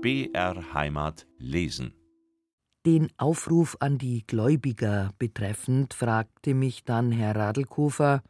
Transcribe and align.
BR 0.00 0.74
Heimat 0.74 1.26
lesen. 1.38 1.92
Den 2.86 3.08
Aufruf 3.16 3.76
an 3.80 3.98
die 3.98 4.24
Gläubiger 4.24 5.10
betreffend 5.18 5.92
fragte 5.92 6.54
mich 6.54 6.84
dann 6.84 7.10
Herr 7.10 7.34
Radlkofer, 7.34 8.22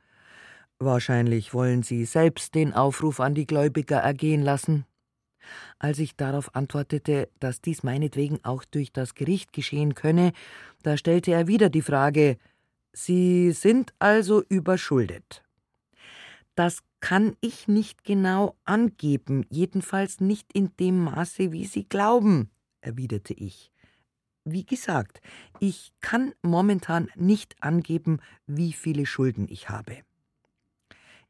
Wahrscheinlich 0.79 1.53
wollen 1.53 1.83
Sie 1.83 2.07
selbst 2.07 2.55
den 2.55 2.73
Aufruf 2.73 3.21
an 3.21 3.35
die 3.35 3.47
Gläubiger 3.47 3.99
ergehen 3.99 4.41
lassen. 4.41 4.87
Als 5.79 5.99
ich 5.99 6.17
darauf 6.17 6.55
antwortete, 6.55 7.29
dass 7.39 7.61
dies 7.61 7.83
meinetwegen 7.83 8.43
auch 8.45 8.65
durch 8.65 8.91
das 8.91 9.15
Gericht 9.15 9.53
geschehen 9.53 9.95
könne, 9.95 10.33
da 10.83 10.97
stellte 10.97 11.33
er 11.33 11.49
wieder 11.49 11.69
die 11.69 11.83
Frage 11.83 12.39
Sie 12.95 13.53
sind 13.53 13.93
also 13.99 14.43
überschuldet. 14.49 15.45
Das 16.55 16.83
kann 17.01 17.37
ich 17.41 17.69
nicht 17.69 18.05
genau 18.05 18.57
angeben, 18.65 19.47
jedenfalls 19.51 20.21
nicht 20.21 20.53
in 20.53 20.77
dem 20.79 21.05
Maße, 21.05 21.53
wie 21.53 21.65
Sie 21.65 21.89
glauben, 21.89 22.51
erwiderte 22.81 23.35
ich. 23.35 23.73
Wie 24.45 24.65
gesagt, 24.65 25.21
ich 25.61 25.93
kann 26.01 26.33
momentan 26.43 27.09
nicht 27.15 27.63
angeben, 27.63 28.21
wie 28.47 28.73
viele 28.73 29.05
Schulden 29.05 29.47
ich 29.49 29.69
habe. 29.69 29.99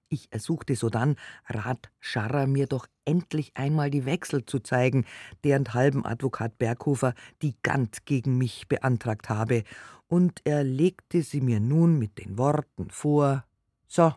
Ich 0.09 0.33
ersuchte 0.33 0.75
sodann 0.75 1.17
Rat 1.47 1.91
Scharrer, 2.01 2.47
mir 2.47 2.67
doch 2.67 2.87
endlich 3.05 3.53
einmal 3.57 3.91
die 3.91 4.07
Wechsel 4.07 4.47
zu 4.47 4.61
zeigen, 4.61 5.05
deren 5.45 5.75
halben 5.75 6.07
Advokat 6.07 6.57
Berghofer 6.57 7.15
die 7.43 7.57
Gant 7.63 8.07
gegen 8.07 8.39
mich 8.39 8.69
beantragt 8.69 9.29
habe, 9.29 9.65
und 10.07 10.41
er 10.45 10.65
legte 10.65 11.23
sie 11.23 11.43
mir 11.43 11.61
nun 11.61 11.99
mit 11.99 12.19
den 12.19 12.39
Worten 12.39 12.89
vor: 12.91 13.45
So, 13.87 14.15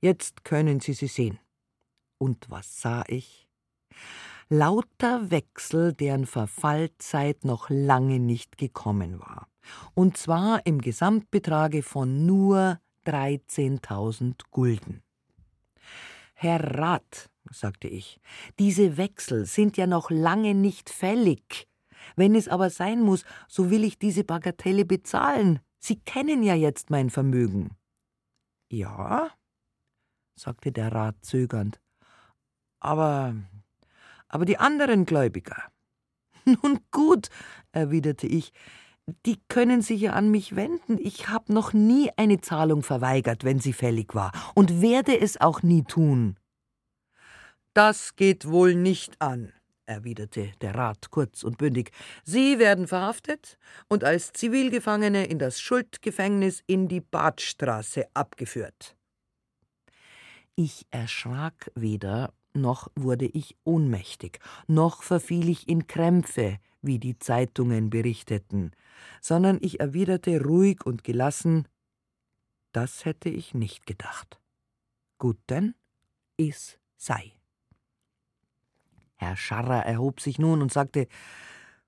jetzt 0.00 0.44
können 0.44 0.80
Sie 0.80 0.92
sie 0.92 1.06
sehen. 1.06 1.38
Und 2.18 2.50
was 2.50 2.80
sah 2.80 3.04
ich? 3.06 3.48
Lauter 4.48 5.30
Wechsel, 5.30 5.92
deren 5.92 6.24
Verfallzeit 6.24 7.44
noch 7.44 7.68
lange 7.68 8.18
nicht 8.18 8.56
gekommen 8.56 9.20
war, 9.20 9.46
und 9.94 10.16
zwar 10.16 10.64
im 10.64 10.80
Gesamtbetrage 10.80 11.82
von 11.82 12.24
nur 12.24 12.80
13.000 13.04 14.40
Gulden. 14.50 15.02
Herr 16.32 16.78
Rat, 16.78 17.28
sagte 17.50 17.88
ich, 17.88 18.20
diese 18.58 18.96
Wechsel 18.96 19.44
sind 19.44 19.76
ja 19.76 19.86
noch 19.86 20.10
lange 20.10 20.54
nicht 20.54 20.88
fällig. 20.88 21.68
Wenn 22.16 22.34
es 22.34 22.48
aber 22.48 22.70
sein 22.70 23.02
muss, 23.02 23.24
so 23.48 23.70
will 23.70 23.84
ich 23.84 23.98
diese 23.98 24.24
Bagatelle 24.24 24.84
bezahlen. 24.84 25.60
Sie 25.78 25.96
kennen 26.00 26.42
ja 26.42 26.54
jetzt 26.54 26.90
mein 26.90 27.10
Vermögen. 27.10 27.76
Ja, 28.70 29.30
sagte 30.38 30.72
der 30.72 30.92
Rat 30.92 31.16
zögernd. 31.22 31.80
Aber, 32.80 33.34
aber 34.28 34.44
die 34.44 34.58
anderen 34.58 35.04
Gläubiger. 35.04 35.62
Nun 36.44 36.80
gut, 36.90 37.28
erwiderte 37.72 38.26
ich, 38.26 38.52
die 39.26 39.38
können 39.48 39.82
sich 39.82 40.02
ja 40.02 40.12
an 40.12 40.30
mich 40.30 40.54
wenden. 40.54 40.98
Ich 40.98 41.28
habe 41.28 41.52
noch 41.52 41.72
nie 41.72 42.10
eine 42.16 42.40
Zahlung 42.40 42.82
verweigert, 42.82 43.44
wenn 43.44 43.58
sie 43.58 43.72
fällig 43.72 44.14
war, 44.14 44.32
und 44.54 44.82
werde 44.82 45.18
es 45.18 45.40
auch 45.40 45.62
nie 45.62 45.82
tun. 45.82 46.36
Das 47.74 48.16
geht 48.16 48.48
wohl 48.48 48.74
nicht 48.74 49.20
an, 49.20 49.52
erwiderte 49.86 50.52
der 50.60 50.74
Rat 50.74 51.10
kurz 51.10 51.42
und 51.42 51.58
bündig. 51.58 51.90
Sie 52.24 52.58
werden 52.58 52.86
verhaftet 52.86 53.58
und 53.88 54.04
als 54.04 54.32
Zivilgefangene 54.32 55.26
in 55.26 55.38
das 55.38 55.60
Schuldgefängnis 55.60 56.62
in 56.66 56.88
die 56.88 57.00
Badstraße 57.00 58.06
abgeführt. 58.14 58.97
Ich 60.60 60.88
erschrak 60.90 61.70
weder, 61.76 62.34
noch 62.52 62.90
wurde 62.96 63.26
ich 63.26 63.56
ohnmächtig, 63.62 64.40
noch 64.66 65.04
verfiel 65.04 65.48
ich 65.48 65.68
in 65.68 65.86
Krämpfe, 65.86 66.58
wie 66.82 66.98
die 66.98 67.16
Zeitungen 67.16 67.90
berichteten, 67.90 68.72
sondern 69.20 69.58
ich 69.60 69.78
erwiderte 69.78 70.42
ruhig 70.42 70.84
und 70.84 71.04
gelassen 71.04 71.68
Das 72.72 73.04
hätte 73.04 73.28
ich 73.28 73.54
nicht 73.54 73.86
gedacht. 73.86 74.40
Gut 75.18 75.38
denn, 75.48 75.76
es 76.36 76.76
sei. 76.96 77.34
Herr 79.14 79.36
Scharrer 79.36 79.86
erhob 79.86 80.20
sich 80.20 80.40
nun 80.40 80.60
und 80.60 80.72
sagte 80.72 81.06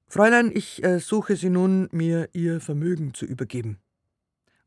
Fräulein, 0.06 0.52
ich 0.54 0.80
äh, 0.84 1.00
suche 1.00 1.34
Sie 1.34 1.50
nun, 1.50 1.88
mir 1.90 2.28
Ihr 2.34 2.60
Vermögen 2.60 3.14
zu 3.14 3.26
übergeben. 3.26 3.80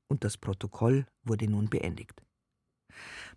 Und 0.09 0.25
das 0.25 0.35
Protokoll 0.35 1.05
wurde 1.23 1.47
nun 1.47 1.69
beendigt. 1.69 2.21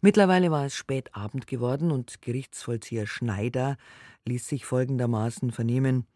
Mittlerweile 0.00 0.50
war 0.50 0.66
es 0.66 0.74
spät 0.74 1.14
Abend 1.14 1.46
geworden 1.46 1.90
und 1.90 2.22
Gerichtsvollzieher 2.22 3.06
Schneider 3.06 3.76
ließ 4.24 4.46
sich 4.46 4.64
folgendermaßen 4.64 5.52
vernehmen 5.52 6.06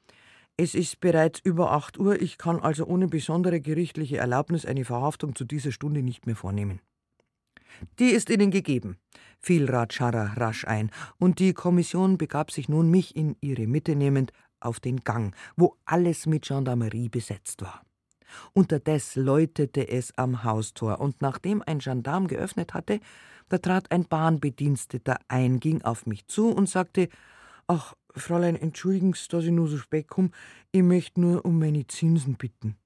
es 0.63 0.75
ist 0.75 1.01
bereits 1.01 1.41
über 1.41 1.73
acht 1.73 1.99
Uhr, 1.99 2.21
ich 2.21 2.37
kann 2.37 2.61
also 2.61 2.85
ohne 2.85 3.09
besondere 3.09 3.63
gerichtliche 3.63 4.19
Erlaubnis 4.19 4.67
eine 4.67 4.85
Verhaftung 4.85 5.35
zu 5.35 5.47
dieser 5.47 5.73
Stunde 5.73 6.03
nicht 6.03 6.27
mehr 6.27 6.37
vornehmen. 6.37 6.81
Die 7.99 8.11
ist 8.11 8.29
Ihnen 8.29 8.51
gegeben, 8.51 8.99
fiel 9.39 9.71
Rat 9.71 9.95
Scharrer 9.95 10.37
rasch 10.37 10.67
ein, 10.67 10.91
und 11.19 11.39
die 11.39 11.55
Kommission 11.55 12.19
begab 12.19 12.51
sich 12.51 12.69
nun, 12.69 12.91
mich 12.91 13.17
in 13.17 13.37
ihre 13.41 13.67
Mitte 13.67 13.97
nehmend, 13.97 14.35
auf 14.61 14.81
den 14.81 14.99
Gang, 14.99 15.35
wo 15.57 15.77
alles 15.87 16.27
mit 16.27 16.43
Gendarmerie 16.47 17.09
besetzt 17.09 17.63
war. 17.63 17.81
Unterdes 18.53 19.17
läutete 19.17 19.89
es 19.89 20.17
am 20.17 20.45
Haustor, 20.45 21.01
und 21.01 21.23
nachdem 21.23 21.63
ein 21.67 21.79
Gendarm 21.79 22.27
geöffnet 22.27 22.75
hatte, 22.75 23.01
da 23.49 23.59
trat 23.59 23.91
ein 23.91 24.05
Bahnbediensteter 24.05 25.19
ein, 25.29 25.61
ging 25.61 25.83
auf 25.83 26.07
mich 26.07 26.27
zu 26.27 26.49
und 26.49 26.69
sagte 26.69 27.09
Ach, 27.67 27.95
Fräulein, 28.17 28.57
entschuldigen 28.57 29.13
Sie, 29.15 29.29
dass 29.29 29.45
ich 29.45 29.53
nur 29.53 29.69
so 29.69 29.79
spät 29.79 30.09
komme. 30.09 30.31
Ich 30.73 30.83
möchte 30.83 31.21
nur 31.21 31.45
um 31.45 31.59
meine 31.59 31.87
Zinsen 31.87 32.35
bitten. 32.35 32.77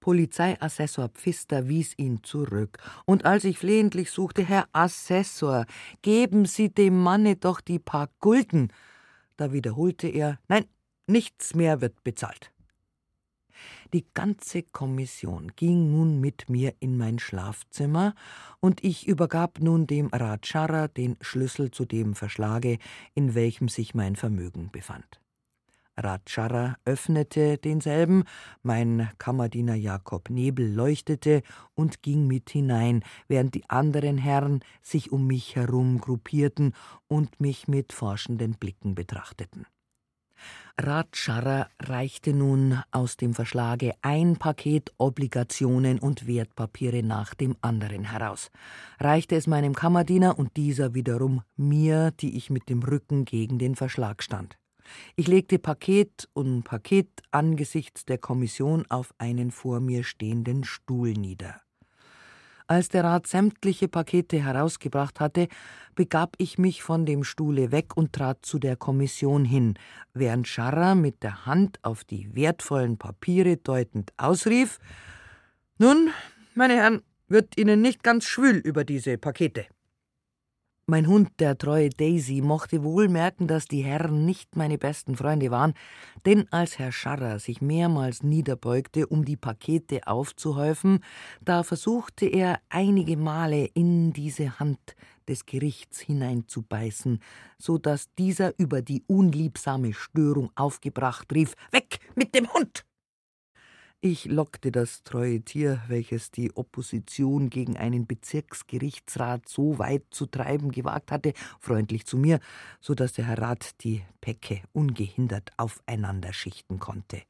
Polizeiassessor 0.00 1.08
Pfister 1.08 1.68
wies 1.68 1.92
ihn 1.98 2.22
zurück, 2.22 2.78
und 3.04 3.24
als 3.26 3.44
ich 3.44 3.58
flehentlich 3.58 4.10
suchte, 4.10 4.42
Herr 4.42 4.68
Assessor, 4.72 5.66
geben 6.02 6.46
Sie 6.46 6.72
dem 6.72 7.02
Manne 7.02 7.36
doch 7.36 7.60
die 7.60 7.78
paar 7.78 8.08
Gulden, 8.20 8.72
da 9.36 9.52
wiederholte 9.52 10.08
er, 10.08 10.38
nein, 10.48 10.64
nichts 11.06 11.54
mehr 11.54 11.80
wird 11.80 12.02
bezahlt. 12.04 12.52
Die 13.94 14.04
ganze 14.12 14.62
Kommission 14.62 15.52
ging 15.56 15.90
nun 15.90 16.20
mit 16.20 16.50
mir 16.50 16.74
in 16.78 16.98
mein 16.98 17.18
Schlafzimmer, 17.18 18.14
und 18.60 18.84
ich 18.84 19.08
übergab 19.08 19.60
nun 19.60 19.86
dem 19.86 20.08
Ratscharrer 20.08 20.88
den 20.88 21.16
Schlüssel 21.22 21.70
zu 21.70 21.86
dem 21.86 22.14
Verschlage, 22.14 22.76
in 23.14 23.34
welchem 23.34 23.70
sich 23.70 23.94
mein 23.94 24.14
Vermögen 24.14 24.70
befand. 24.70 25.20
Ratscharrer 25.96 26.76
öffnete 26.84 27.56
denselben, 27.56 28.24
mein 28.62 29.08
Kammerdiener 29.16 29.74
Jakob 29.74 30.28
Nebel 30.28 30.70
leuchtete 30.70 31.42
und 31.74 32.02
ging 32.02 32.26
mit 32.26 32.50
hinein, 32.50 33.02
während 33.26 33.54
die 33.54 33.68
anderen 33.70 34.18
Herren 34.18 34.60
sich 34.82 35.12
um 35.12 35.26
mich 35.26 35.56
herum 35.56 35.98
gruppierten 35.98 36.74
und 37.08 37.40
mich 37.40 37.68
mit 37.68 37.94
forschenden 37.94 38.52
Blicken 38.52 38.94
betrachteten. 38.94 39.66
Ratscharrer 40.80 41.68
reichte 41.80 42.32
nun 42.32 42.80
aus 42.92 43.16
dem 43.16 43.34
Verschlage 43.34 43.92
ein 44.02 44.36
Paket 44.36 44.92
Obligationen 44.96 45.98
und 45.98 46.26
Wertpapiere 46.26 47.02
nach 47.02 47.34
dem 47.34 47.56
anderen 47.60 48.04
heraus, 48.04 48.50
reichte 49.00 49.34
es 49.36 49.46
meinem 49.46 49.74
Kammerdiener 49.74 50.38
und 50.38 50.56
dieser 50.56 50.94
wiederum 50.94 51.42
mir, 51.56 52.12
die 52.12 52.36
ich 52.36 52.50
mit 52.50 52.68
dem 52.68 52.82
Rücken 52.82 53.24
gegen 53.24 53.58
den 53.58 53.74
Verschlag 53.74 54.22
stand. 54.22 54.56
Ich 55.16 55.26
legte 55.26 55.58
Paket 55.58 56.28
um 56.32 56.62
Paket 56.62 57.10
angesichts 57.30 58.04
der 58.04 58.18
Kommission 58.18 58.86
auf 58.88 59.12
einen 59.18 59.50
vor 59.50 59.80
mir 59.80 60.04
stehenden 60.04 60.64
Stuhl 60.64 61.12
nieder. 61.12 61.60
Als 62.70 62.90
der 62.90 63.02
Rat 63.02 63.26
sämtliche 63.26 63.88
Pakete 63.88 64.44
herausgebracht 64.44 65.20
hatte, 65.20 65.48
begab 65.94 66.34
ich 66.36 66.58
mich 66.58 66.82
von 66.82 67.06
dem 67.06 67.24
Stuhle 67.24 67.72
weg 67.72 67.96
und 67.96 68.12
trat 68.12 68.44
zu 68.44 68.58
der 68.58 68.76
Kommission 68.76 69.46
hin, 69.46 69.72
während 70.12 70.46
Scharrer 70.46 70.94
mit 70.94 71.22
der 71.22 71.46
Hand 71.46 71.78
auf 71.82 72.04
die 72.04 72.34
wertvollen 72.34 72.98
Papiere 72.98 73.56
deutend 73.56 74.12
ausrief 74.18 74.80
Nun, 75.78 76.10
meine 76.54 76.74
Herren, 76.74 77.00
wird 77.26 77.56
Ihnen 77.56 77.80
nicht 77.80 78.02
ganz 78.02 78.26
schwül 78.26 78.58
über 78.58 78.84
diese 78.84 79.16
Pakete. 79.16 79.64
Mein 80.90 81.06
Hund, 81.06 81.28
der 81.38 81.58
treue 81.58 81.90
Daisy, 81.90 82.40
mochte 82.40 82.82
wohl 82.82 83.08
merken, 83.08 83.46
dass 83.46 83.66
die 83.66 83.82
Herren 83.82 84.24
nicht 84.24 84.56
meine 84.56 84.78
besten 84.78 85.16
Freunde 85.16 85.50
waren, 85.50 85.74
denn 86.24 86.50
als 86.50 86.78
Herr 86.78 86.92
Scharrer 86.92 87.40
sich 87.40 87.60
mehrmals 87.60 88.22
niederbeugte, 88.22 89.06
um 89.06 89.26
die 89.26 89.36
Pakete 89.36 90.06
aufzuhäufen, 90.06 91.00
da 91.42 91.62
versuchte 91.62 92.24
er 92.24 92.60
einige 92.70 93.18
Male 93.18 93.66
in 93.74 94.14
diese 94.14 94.58
Hand 94.60 94.96
des 95.28 95.44
Gerichts 95.44 96.00
hineinzubeißen, 96.00 97.20
so 97.58 97.76
dass 97.76 98.08
dieser 98.14 98.58
über 98.58 98.80
die 98.80 99.04
unliebsame 99.08 99.92
Störung 99.92 100.50
aufgebracht 100.54 101.30
rief 101.34 101.54
Weg 101.70 101.98
mit 102.14 102.34
dem 102.34 102.50
Hund. 102.54 102.87
Ich 104.00 104.26
lockte 104.26 104.70
das 104.70 105.02
treue 105.02 105.40
Tier, 105.40 105.82
welches 105.88 106.30
die 106.30 106.54
Opposition 106.54 107.50
gegen 107.50 107.76
einen 107.76 108.06
Bezirksgerichtsrat 108.06 109.48
so 109.48 109.80
weit 109.80 110.04
zu 110.10 110.26
treiben 110.26 110.70
gewagt 110.70 111.10
hatte, 111.10 111.32
freundlich 111.58 112.06
zu 112.06 112.16
mir, 112.16 112.38
so 112.80 112.94
dass 112.94 113.14
der 113.14 113.24
Herr 113.24 113.38
Rat 113.38 113.82
die 113.82 114.04
Päcke 114.20 114.62
ungehindert 114.72 115.50
aufeinander 115.56 116.32
schichten 116.32 116.78
konnte. 116.78 117.22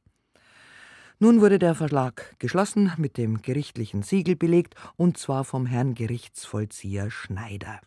Nun 1.17 1.41
wurde 1.41 1.57
der 1.57 1.73
Verlag 1.73 2.35
geschlossen, 2.37 2.93
mit 2.97 3.17
dem 3.17 3.41
gerichtlichen 3.41 4.03
Siegel 4.03 4.35
belegt, 4.35 4.75
und 4.95 5.17
zwar 5.17 5.45
vom 5.45 5.65
Herrn 5.65 5.95
Gerichtsvollzieher 5.95 7.09
Schneider. 7.09 7.81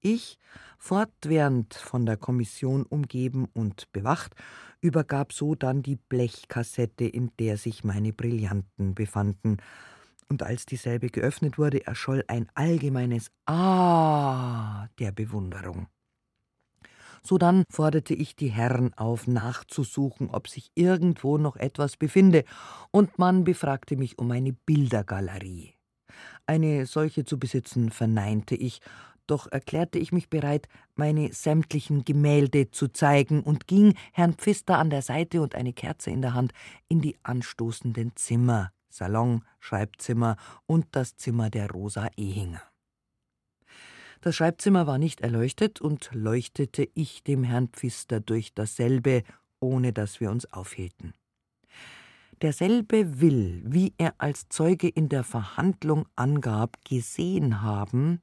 Ich, 0.00 0.38
fortwährend 0.78 1.74
von 1.74 2.06
der 2.06 2.16
Kommission 2.16 2.86
umgeben 2.86 3.48
und 3.54 3.90
bewacht, 3.92 4.34
übergab 4.86 5.32
so 5.32 5.54
dann 5.54 5.82
die 5.82 5.96
Blechkassette, 5.96 7.04
in 7.04 7.32
der 7.38 7.56
sich 7.56 7.84
meine 7.84 8.12
Brillanten 8.12 8.94
befanden, 8.94 9.58
und 10.28 10.42
als 10.42 10.66
dieselbe 10.66 11.08
geöffnet 11.08 11.58
wurde, 11.58 11.86
erscholl 11.86 12.24
ein 12.26 12.48
allgemeines 12.54 13.30
Ah 13.46 14.88
der 14.98 15.12
Bewunderung. 15.12 15.86
Sodann 17.22 17.64
forderte 17.70 18.14
ich 18.14 18.36
die 18.36 18.48
Herren 18.48 18.94
auf, 18.94 19.26
nachzusuchen, 19.26 20.30
ob 20.30 20.48
sich 20.48 20.70
irgendwo 20.74 21.38
noch 21.38 21.56
etwas 21.56 21.96
befinde, 21.96 22.44
und 22.92 23.18
man 23.18 23.44
befragte 23.44 23.96
mich 23.96 24.18
um 24.18 24.30
eine 24.30 24.52
Bildergalerie. 24.52 25.74
Eine 26.46 26.86
solche 26.86 27.24
zu 27.24 27.38
besitzen 27.38 27.90
verneinte 27.90 28.54
ich, 28.54 28.80
doch 29.26 29.50
erklärte 29.50 29.98
ich 29.98 30.12
mich 30.12 30.28
bereit, 30.28 30.68
meine 30.94 31.32
sämtlichen 31.32 32.04
Gemälde 32.04 32.70
zu 32.70 32.88
zeigen 32.88 33.42
und 33.42 33.66
ging, 33.66 33.94
Herrn 34.12 34.34
Pfister 34.34 34.78
an 34.78 34.90
der 34.90 35.02
Seite 35.02 35.42
und 35.42 35.54
eine 35.54 35.72
Kerze 35.72 36.10
in 36.10 36.22
der 36.22 36.34
Hand, 36.34 36.52
in 36.88 37.00
die 37.00 37.16
anstoßenden 37.22 38.16
Zimmer, 38.16 38.72
Salon, 38.88 39.44
Schreibzimmer 39.60 40.36
und 40.66 40.86
das 40.92 41.16
Zimmer 41.16 41.50
der 41.50 41.70
Rosa 41.70 42.08
Ehinger. 42.16 42.62
Das 44.20 44.34
Schreibzimmer 44.34 44.86
war 44.86 44.98
nicht 44.98 45.20
erleuchtet 45.20 45.80
und 45.80 46.10
leuchtete 46.12 46.88
ich 46.94 47.22
dem 47.22 47.44
Herrn 47.44 47.68
Pfister 47.68 48.20
durch 48.20 48.54
dasselbe, 48.54 49.22
ohne 49.60 49.92
dass 49.92 50.20
wir 50.20 50.30
uns 50.30 50.52
aufhielten. 50.52 51.14
Derselbe 52.42 53.20
will, 53.20 53.62
wie 53.64 53.94
er 53.96 54.14
als 54.18 54.48
Zeuge 54.48 54.88
in 54.88 55.08
der 55.08 55.24
Verhandlung 55.24 56.06
angab, 56.16 56.76
gesehen 56.84 57.62
haben, 57.62 58.20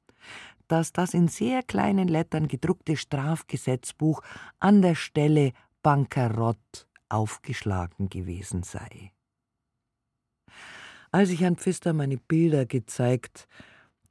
dass 0.68 0.94
das 0.94 1.14
in 1.14 1.28
sehr 1.28 1.64
kleinen 1.64 2.08
Lettern 2.08 2.48
gedruckte 2.48 2.98
Strafgesetzbuch 2.98 4.22
an 4.60 4.82
der 4.82 4.96
Stelle 4.96 5.54
Bankerott 5.82 6.88
aufgeschlagen 7.10 8.10
gewesen 8.10 8.64
sei. 8.64 9.12
Als 11.12 11.30
ich 11.30 11.42
Herrn 11.42 11.58
Pfister 11.58 11.94
meine 11.94 12.18
Bilder 12.18 12.66
gezeigt, 12.66 13.48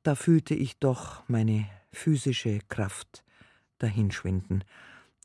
da 0.02 0.14
fühlte 0.14 0.54
ich 0.54 0.78
doch 0.78 1.28
meine 1.28 1.66
physische 1.90 2.60
Kraft 2.68 3.24
dahinschwinden. 3.78 4.64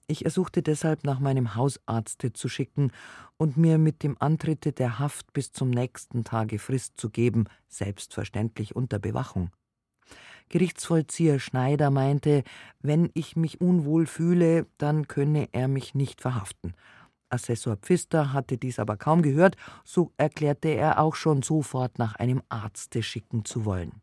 Ich 0.07 0.24
ersuchte 0.25 0.63
deshalb, 0.63 1.03
nach 1.03 1.19
meinem 1.19 1.56
Hausarzte 1.56 2.31
zu 2.33 2.47
schicken 2.47 2.91
und 3.38 3.57
mir 3.57 3.77
mit 3.77 4.03
dem 4.03 4.15
Antritte 4.19 4.71
der 4.71 5.00
Haft 5.00 5.33
bis 5.33 5.51
zum 5.51 5.69
nächsten 5.69 6.24
Tage 6.24 6.59
Frist 6.59 6.94
zu 6.97 7.09
geben, 7.09 7.45
selbstverständlich 7.68 8.75
unter 8.75 9.00
Bewachung. 9.00 9.51
Gerichtsvollzieher 10.49 11.39
Schneider 11.39 11.89
meinte, 11.89 12.44
wenn 12.81 13.09
ich 13.13 13.35
mich 13.35 13.61
unwohl 13.61 14.05
fühle, 14.05 14.67
dann 14.77 15.07
könne 15.07 15.49
er 15.51 15.67
mich 15.67 15.95
nicht 15.95 16.21
verhaften. 16.21 16.73
Assessor 17.29 17.75
Pfister 17.75 18.31
hatte 18.33 18.57
dies 18.57 18.79
aber 18.79 18.95
kaum 18.95 19.21
gehört, 19.21 19.57
so 19.83 20.13
erklärte 20.17 20.69
er 20.69 20.99
auch 20.99 21.15
schon 21.15 21.41
sofort 21.41 21.99
nach 21.99 22.15
einem 22.15 22.41
Arzte 22.49 23.03
schicken 23.03 23.44
zu 23.44 23.65
wollen. 23.65 24.01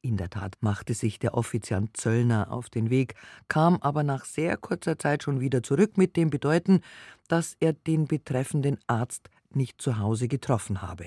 In 0.00 0.16
der 0.16 0.30
Tat 0.30 0.56
machte 0.60 0.94
sich 0.94 1.18
der 1.18 1.34
Offiziant 1.34 1.96
Zöllner 1.96 2.52
auf 2.52 2.70
den 2.70 2.88
Weg, 2.88 3.14
kam 3.48 3.76
aber 3.82 4.04
nach 4.04 4.24
sehr 4.24 4.56
kurzer 4.56 4.98
Zeit 4.98 5.24
schon 5.24 5.40
wieder 5.40 5.62
zurück 5.62 5.98
mit 5.98 6.16
dem 6.16 6.30
Bedeuten, 6.30 6.80
dass 7.26 7.56
er 7.58 7.72
den 7.72 8.06
betreffenden 8.06 8.78
Arzt 8.86 9.28
nicht 9.50 9.82
zu 9.82 9.98
Hause 9.98 10.28
getroffen 10.28 10.82
habe. 10.82 11.06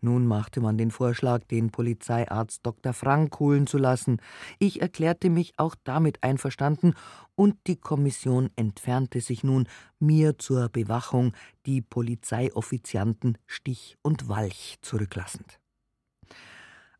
Nun 0.00 0.26
machte 0.26 0.60
man 0.60 0.78
den 0.78 0.90
Vorschlag, 0.90 1.44
den 1.44 1.70
Polizeiarzt 1.70 2.64
Dr. 2.64 2.92
Frank 2.92 3.38
holen 3.40 3.66
zu 3.66 3.78
lassen. 3.78 4.20
Ich 4.58 4.80
erklärte 4.80 5.30
mich 5.30 5.54
auch 5.56 5.74
damit 5.84 6.22
einverstanden, 6.22 6.94
und 7.34 7.56
die 7.66 7.76
Kommission 7.76 8.50
entfernte 8.56 9.20
sich 9.20 9.44
nun, 9.44 9.66
mir 9.98 10.38
zur 10.38 10.68
Bewachung 10.68 11.32
die 11.64 11.80
Polizeioffizianten 11.80 13.38
Stich 13.46 13.96
und 14.02 14.28
Walch 14.28 14.76
zurücklassend. 14.82 15.58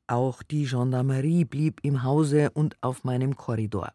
Auch 0.07 0.43
die 0.43 0.65
Gendarmerie 0.65 1.45
blieb 1.45 1.81
im 1.83 2.03
Hause 2.03 2.51
und 2.51 2.77
auf 2.81 3.05
meinem 3.05 3.37
Korridor. 3.37 3.93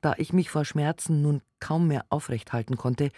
Da 0.00 0.14
ich 0.16 0.32
mich 0.32 0.50
vor 0.50 0.64
Schmerzen 0.64 1.22
nun 1.22 1.42
kaum 1.60 1.88
mehr 1.88 2.06
aufrecht 2.08 2.52
halten 2.52 2.76
konnte, 2.76 3.10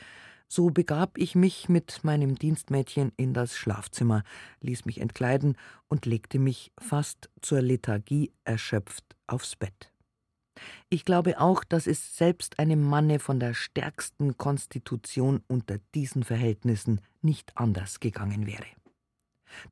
so 0.49 0.71
begab 0.71 1.19
ich 1.19 1.35
mich 1.35 1.69
mit 1.69 2.05
meinem 2.05 2.37
Dienstmädchen 2.37 3.13
in 3.17 3.35
das 3.35 3.57
Schlafzimmer, 3.57 4.23
ließ 4.61 4.85
mich 4.85 5.01
entkleiden 5.01 5.57
und 5.89 6.07
legte 6.07 6.39
mich 6.39 6.73
fast 6.79 7.31
zur 7.43 7.61
Lethargie 7.61 8.33
erschöpft 8.45 9.17
aufs 9.27 9.57
Bett. 9.57 9.93
Ich 10.89 11.05
glaube 11.05 11.41
auch, 11.41 11.65
dass 11.65 11.87
es 11.87 12.17
selbst 12.17 12.59
einem 12.59 12.83
Manne 12.83 13.19
von 13.19 13.41
der 13.41 13.55
stärksten 13.55 14.37
Konstitution 14.39 15.43
unter 15.49 15.79
diesen 15.95 16.23
Verhältnissen 16.23 17.01
nicht 17.21 17.53
anders 17.57 18.01
gegangen 18.01 18.47
wäre. 18.47 18.67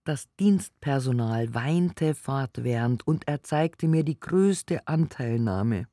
Das 0.05 0.29
Dienstpersonal 0.39 1.55
weinte 1.55 2.15
fortwährend 2.15 3.07
und 3.07 3.27
erzeigte 3.29 3.89
mir 3.89 4.05
die 4.05 4.19
größte 4.19 4.87
Anteilnahme. 4.87 5.87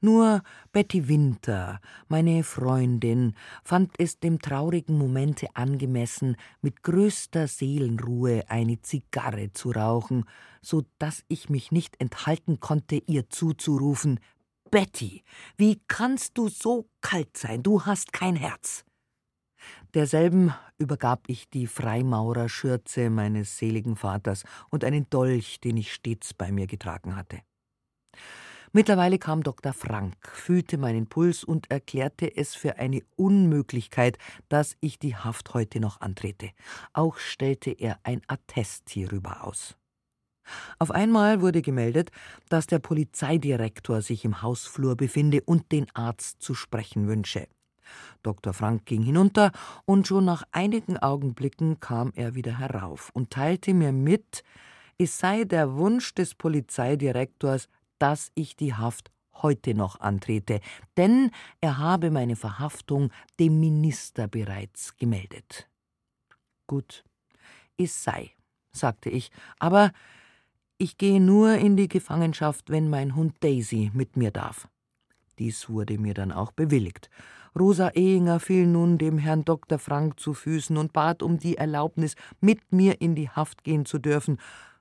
Nur 0.00 0.42
Betty 0.72 1.08
Winter, 1.08 1.80
meine 2.08 2.42
Freundin, 2.44 3.34
fand 3.64 3.92
es 3.98 4.18
dem 4.18 4.40
traurigen 4.40 4.96
Momente 4.98 5.48
angemessen, 5.54 6.36
mit 6.60 6.82
größter 6.82 7.48
Seelenruhe 7.48 8.44
eine 8.48 8.80
Zigarre 8.80 9.52
zu 9.52 9.70
rauchen, 9.70 10.24
so 10.62 10.84
dass 10.98 11.24
ich 11.28 11.48
mich 11.48 11.72
nicht 11.72 12.00
enthalten 12.00 12.60
konnte, 12.60 12.96
ihr 13.06 13.28
zuzurufen 13.30 14.20
Betty, 14.70 15.22
wie 15.56 15.80
kannst 15.88 16.36
du 16.36 16.48
so 16.48 16.88
kalt 17.00 17.36
sein, 17.36 17.62
du 17.62 17.86
hast 17.86 18.12
kein 18.12 18.36
Herz. 18.36 18.84
Derselben 19.94 20.52
übergab 20.76 21.24
ich 21.26 21.48
die 21.48 21.66
Freimaurerschürze 21.66 23.10
meines 23.10 23.58
seligen 23.58 23.96
Vaters 23.96 24.44
und 24.70 24.84
einen 24.84 25.08
Dolch, 25.10 25.60
den 25.60 25.76
ich 25.76 25.92
stets 25.92 26.34
bei 26.34 26.52
mir 26.52 26.66
getragen 26.66 27.16
hatte. 27.16 27.40
Mittlerweile 28.72 29.18
kam 29.18 29.42
Dr. 29.42 29.72
Frank, 29.72 30.14
fühlte 30.32 30.78
meinen 30.78 31.06
Puls 31.06 31.42
und 31.42 31.70
erklärte 31.70 32.36
es 32.36 32.54
für 32.54 32.78
eine 32.78 33.02
Unmöglichkeit, 33.16 34.18
dass 34.48 34.76
ich 34.80 34.98
die 34.98 35.16
Haft 35.16 35.54
heute 35.54 35.80
noch 35.80 36.00
antrete. 36.00 36.50
Auch 36.92 37.16
stellte 37.16 37.70
er 37.70 37.98
ein 38.02 38.20
Attest 38.26 38.90
hierüber 38.90 39.44
aus. 39.44 39.76
Auf 40.78 40.90
einmal 40.90 41.40
wurde 41.40 41.62
gemeldet, 41.62 42.10
dass 42.48 42.66
der 42.66 42.78
Polizeidirektor 42.78 44.02
sich 44.02 44.24
im 44.24 44.42
Hausflur 44.42 44.96
befinde 44.96 45.42
und 45.42 45.72
den 45.72 45.86
Arzt 45.94 46.42
zu 46.42 46.54
sprechen 46.54 47.06
wünsche. 47.06 47.48
Dr. 48.22 48.52
Frank 48.52 48.84
ging 48.84 49.02
hinunter, 49.02 49.52
und 49.86 50.06
schon 50.06 50.24
nach 50.24 50.42
einigen 50.52 50.98
Augenblicken 50.98 51.80
kam 51.80 52.12
er 52.14 52.34
wieder 52.34 52.58
herauf 52.58 53.10
und 53.14 53.30
teilte 53.30 53.72
mir 53.72 53.92
mit, 53.92 54.42
es 54.98 55.18
sei 55.18 55.44
der 55.44 55.76
Wunsch 55.76 56.14
des 56.14 56.34
Polizeidirektors, 56.34 57.68
dass 57.98 58.30
ich 58.34 58.56
die 58.56 58.74
Haft 58.74 59.10
heute 59.42 59.74
noch 59.74 60.00
antrete, 60.00 60.60
denn 60.96 61.30
er 61.60 61.78
habe 61.78 62.10
meine 62.10 62.36
Verhaftung 62.36 63.10
dem 63.38 63.60
Minister 63.60 64.28
bereits 64.28 64.96
gemeldet. 64.96 65.68
Gut, 66.66 67.04
es 67.76 68.02
sei, 68.02 68.32
sagte 68.72 69.10
ich, 69.10 69.30
aber 69.58 69.92
ich 70.76 70.98
gehe 70.98 71.20
nur 71.20 71.54
in 71.54 71.76
die 71.76 71.88
Gefangenschaft, 71.88 72.70
wenn 72.70 72.90
mein 72.90 73.16
Hund 73.16 73.36
Daisy 73.40 73.90
mit 73.94 74.16
mir 74.16 74.30
darf. 74.30 74.68
Dies 75.38 75.68
wurde 75.68 75.98
mir 75.98 76.14
dann 76.14 76.32
auch 76.32 76.52
bewilligt. 76.52 77.10
Rosa 77.58 77.88
Ehinger 77.90 78.40
fiel 78.40 78.66
nun 78.66 78.98
dem 78.98 79.18
Herrn 79.18 79.44
Dr. 79.44 79.78
Frank 79.78 80.20
zu 80.20 80.34
Füßen 80.34 80.76
und 80.76 80.92
bat 80.92 81.22
um 81.22 81.38
die 81.38 81.56
Erlaubnis, 81.56 82.14
mit 82.40 82.72
mir 82.72 83.00
in 83.00 83.14
die 83.14 83.30
Haft 83.30 83.64
gehen 83.64 83.86
zu 83.86 83.98
dürfen, 83.98 84.38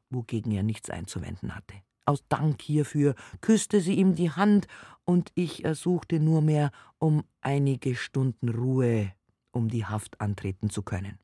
wogegen 0.10 0.52
er 0.52 0.64
nichts 0.64 0.90
einzuwenden 0.90 1.56
hatte. 1.56 1.76
Aus 2.08 2.24
Dank 2.30 2.62
hierfür 2.62 3.16
küsste 3.42 3.82
sie 3.82 3.96
ihm 3.96 4.16
die 4.16 4.32
Hand, 4.32 4.68
und 5.04 5.32
ich 5.36 5.66
ersuchte 5.66 6.20
nur 6.20 6.42
mehr 6.42 6.72
um 7.00 7.24
einige 7.42 7.96
Stunden 7.96 8.50
Ruhe, 8.50 9.14
um 9.52 9.68
die 9.68 9.86
Haft 9.86 10.20
antreten 10.22 10.70
zu 10.70 10.84
können. 10.84 11.20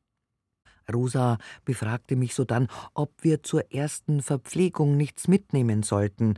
Rosa 0.92 1.38
befragte 1.64 2.16
mich 2.16 2.34
sodann, 2.34 2.68
ob 2.92 3.12
wir 3.22 3.42
zur 3.42 3.72
ersten 3.72 4.22
Verpflegung 4.22 4.98
nichts 4.98 5.26
mitnehmen 5.26 5.82
sollten. 5.82 6.34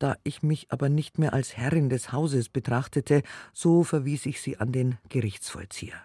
Da 0.00 0.16
ich 0.24 0.42
mich 0.42 0.72
aber 0.72 0.88
nicht 0.88 1.18
mehr 1.18 1.32
als 1.32 1.56
Herrin 1.56 1.88
des 1.88 2.10
Hauses 2.12 2.48
betrachtete, 2.48 3.22
so 3.52 3.84
verwies 3.84 4.26
ich 4.26 4.40
sie 4.40 4.56
an 4.58 4.72
den 4.72 4.98
Gerichtsvollzieher. 5.08 6.00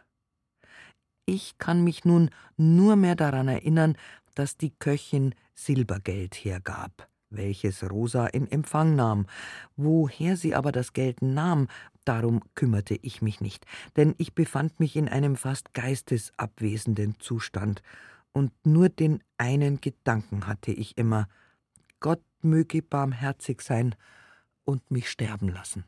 Ich 1.26 1.58
kann 1.58 1.84
mich 1.84 2.06
nun 2.06 2.30
nur 2.56 2.96
mehr 2.96 3.16
daran 3.16 3.48
erinnern, 3.48 3.96
dass 4.36 4.58
die 4.58 4.72
Köchin 4.72 5.34
Silbergeld 5.56 6.36
hergab, 6.36 7.08
welches 7.36 7.90
Rosa 7.90 8.28
in 8.28 8.50
Empfang 8.50 8.96
nahm. 8.96 9.28
Woher 9.76 10.38
sie 10.38 10.56
aber 10.56 10.72
das 10.72 10.94
Geld 10.94 11.22
nahm, 11.22 11.68
darum 12.06 12.42
kümmerte 12.56 12.96
ich 12.96 13.22
mich 13.22 13.42
nicht, 13.42 13.66
denn 13.96 14.16
ich 14.18 14.34
befand 14.34 14.80
mich 14.80 14.96
in 14.96 15.10
einem 15.10 15.36
fast 15.36 15.74
geistesabwesenden 15.74 17.20
Zustand, 17.20 17.82
und 18.36 18.52
nur 18.66 18.90
den 18.90 19.24
einen 19.38 19.80
Gedanken 19.80 20.48
hatte 20.48 20.72
ich 20.72 20.98
immer 20.98 21.28
Gott 22.00 22.24
möge 22.42 22.82
barmherzig 22.82 23.62
sein 23.62 23.96
und 24.66 24.90
mich 24.90 25.10
sterben 25.10 25.50
lassen. 25.50 25.86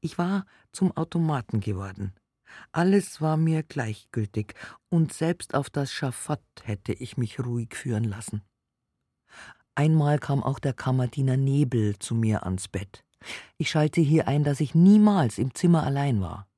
Ich 0.00 0.18
war 0.18 0.46
zum 0.72 0.96
Automaten 0.96 1.60
geworden. 1.60 2.12
Alles 2.72 3.20
war 3.20 3.36
mir 3.36 3.62
gleichgültig, 3.62 4.54
und 4.88 5.12
selbst 5.12 5.54
auf 5.54 5.70
das 5.70 5.92
Schafott 5.92 6.42
hätte 6.62 6.92
ich 6.92 7.16
mich 7.16 7.40
ruhig 7.40 7.74
führen 7.74 8.04
lassen. 8.04 8.42
Einmal 9.76 10.18
kam 10.18 10.42
auch 10.42 10.58
der 10.58 10.72
Kammerdiener 10.72 11.36
Nebel 11.36 11.98
zu 11.98 12.14
mir 12.14 12.44
ans 12.44 12.66
Bett. 12.66 13.04
Ich 13.58 13.68
schalte 13.68 14.00
hier 14.00 14.26
ein, 14.26 14.42
dass 14.42 14.60
ich 14.60 14.74
niemals 14.74 15.36
im 15.36 15.54
Zimmer 15.54 15.82
allein 15.82 16.22
war, 16.22 16.48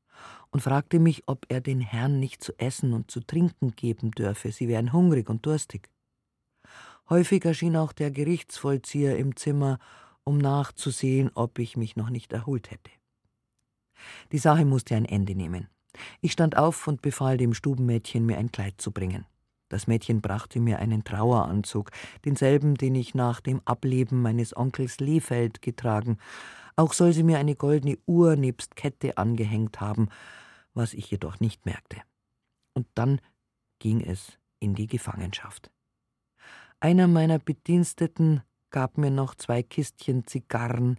und 0.51 0.61
fragte 0.61 1.01
mich, 1.01 1.25
ob 1.27 1.45
er 1.49 1.61
den 1.61 1.81
Herrn 1.81 2.21
nicht 2.21 2.43
zu 2.43 2.57
essen 2.61 2.93
und 2.93 3.11
zu 3.11 3.21
trinken 3.21 3.73
geben 3.73 4.13
dürfe, 4.13 4.53
sie 4.53 4.69
wären 4.69 4.93
hungrig 4.93 5.29
und 5.29 5.45
durstig. 5.45 5.91
Häufig 7.11 7.45
erschien 7.45 7.77
auch 7.77 7.93
der 7.93 8.13
Gerichtsvollzieher 8.13 9.19
im 9.19 9.35
Zimmer, 9.35 9.81
um 10.23 10.39
nachzusehen, 10.39 11.31
ob 11.35 11.59
ich 11.59 11.77
mich 11.77 11.97
noch 11.97 12.11
nicht 12.11 12.33
erholt 12.33 12.71
hätte. 12.71 12.91
Die 14.31 14.39
Sache 14.39 14.65
musste 14.65 14.95
ein 14.95 15.07
Ende 15.07 15.35
nehmen. 15.35 15.69
Ich 16.21 16.33
stand 16.33 16.57
auf 16.57 16.87
und 16.87 17.03
befahl 17.03 17.37
dem 17.37 17.53
Stubenmädchen, 17.53 18.25
mir 18.25 18.39
ein 18.39 18.53
Kleid 18.53 18.81
zu 18.81 18.93
bringen. 18.93 19.27
Das 19.69 19.87
Mädchen 19.87 20.21
brachte 20.21 20.61
mir 20.61 20.79
einen 20.79 21.05
Traueranzug, 21.05 21.91
denselben, 22.25 22.75
den 22.77 22.95
ich 22.95 23.15
nach 23.15 23.41
dem 23.41 23.61
Ableben 23.65 24.23
meines 24.23 24.57
Onkels 24.57 24.99
Lehfeld 24.99 25.63
getragen. 25.63 26.19
Auch 26.77 26.93
soll 26.93 27.13
sie 27.13 27.23
mir 27.23 27.39
eine 27.39 27.55
goldene 27.55 27.99
Uhr 28.07 28.37
nebst 28.37 28.77
Kette 28.77 29.19
angehängt 29.19 29.81
haben, 29.81 30.09
was 30.75 30.95
ich 30.95 31.11
jedoch 31.11 31.41
nicht 31.41 31.67
merkte. 31.67 31.97
Und 32.75 32.87
dann 32.95 33.21
ging 33.79 34.01
es 34.01 34.39
in 34.61 34.75
die 34.75 34.87
Gefangenschaft. 34.87 35.71
Einer 36.81 37.09
meiner 37.09 37.39
Bediensteten 37.39 38.43
gab 38.71 38.99
mir 38.99 39.11
noch 39.11 39.35
zwei 39.35 39.63
Kistchen 39.63 40.27
Zigarren, 40.27 40.99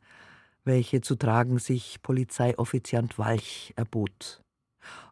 welche 0.63 1.01
zu 1.01 1.15
tragen 1.15 1.57
sich 1.57 2.01
Polizeioffiziant 2.01 3.17
Walch 3.17 3.73
erbot. 3.75 4.41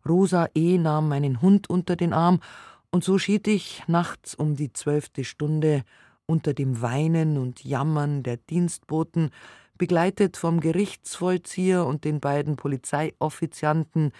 Rosa 0.07 0.49
E. 0.53 0.77
nahm 0.77 1.09
meinen 1.09 1.41
Hund 1.41 1.69
unter 1.69 1.95
den 1.95 2.13
Arm, 2.13 2.41
und 2.91 3.03
so 3.03 3.17
schied 3.17 3.47
ich 3.47 3.83
nachts 3.87 4.35
um 4.35 4.55
die 4.55 4.73
zwölfte 4.73 5.23
Stunde 5.23 5.83
unter 6.25 6.53
dem 6.53 6.81
Weinen 6.81 7.37
und 7.37 7.63
Jammern 7.63 8.23
der 8.23 8.37
Dienstboten, 8.37 9.31
begleitet 9.77 10.37
vom 10.37 10.59
Gerichtsvollzieher 10.59 11.85
und 11.85 12.03
den 12.03 12.19
beiden 12.19 12.55
Polizeioffizianten, 12.55 14.11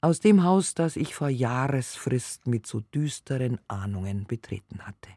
aus 0.00 0.18
dem 0.18 0.42
Haus, 0.42 0.74
das 0.74 0.96
ich 0.96 1.14
vor 1.14 1.28
Jahresfrist 1.28 2.48
mit 2.48 2.66
so 2.66 2.80
düsteren 2.80 3.60
Ahnungen 3.68 4.26
betreten 4.26 4.80
hatte. 4.80 5.10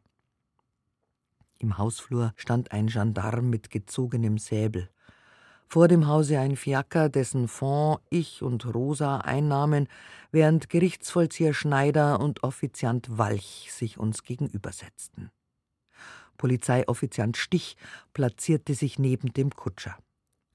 Im 1.57 1.79
Hausflur 1.79 2.33
stand 2.35 2.71
ein 2.71 2.87
Gendarm 2.87 3.49
mit 3.49 3.71
gezogenem 3.71 4.37
Säbel 4.37 4.89
vor 5.67 5.87
dem 5.87 6.07
Hause 6.07 6.39
ein 6.39 6.55
Fiaker, 6.55 7.09
dessen 7.09 7.47
Fond 7.47 7.99
ich 8.09 8.41
und 8.41 8.73
Rosa 8.73 9.17
einnahmen, 9.17 9.87
während 10.31 10.69
Gerichtsvollzieher 10.69 11.53
Schneider 11.53 12.19
und 12.19 12.43
Offiziant 12.43 13.17
Walch 13.17 13.71
sich 13.71 13.97
uns 13.97 14.23
gegenübersetzten. 14.23 15.31
Polizeioffiziant 16.37 17.37
Stich 17.37 17.77
platzierte 18.13 18.73
sich 18.73 18.99
neben 18.99 19.33
dem 19.33 19.51
Kutscher. 19.51 19.97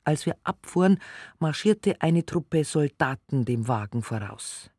Als 0.05 0.27
wir 0.27 0.37
abfuhren, 0.45 0.99
marschierte 1.39 2.01
eine 2.01 2.25
Truppe 2.25 2.65
Soldaten 2.65 3.45
dem 3.45 3.69
Wagen 3.69 4.03
voraus. 4.03 4.71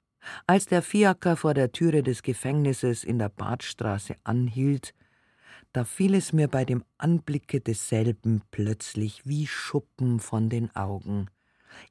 Als 0.45 0.67
der 0.67 0.81
Fiaker 0.81 1.35
vor 1.35 1.53
der 1.53 1.71
Türe 1.71 2.03
des 2.03 2.21
Gefängnisses 2.21 3.03
in 3.03 3.17
der 3.17 3.29
Badstraße 3.29 4.15
anhielt, 4.23 4.93
da 5.73 5.83
fiel 5.85 6.15
es 6.15 6.33
mir 6.33 6.47
bei 6.47 6.65
dem 6.65 6.83
Anblicke 6.97 7.61
desselben 7.61 8.41
plötzlich 8.51 9.25
wie 9.25 9.47
Schuppen 9.47 10.19
von 10.19 10.49
den 10.49 10.75
Augen. 10.75 11.29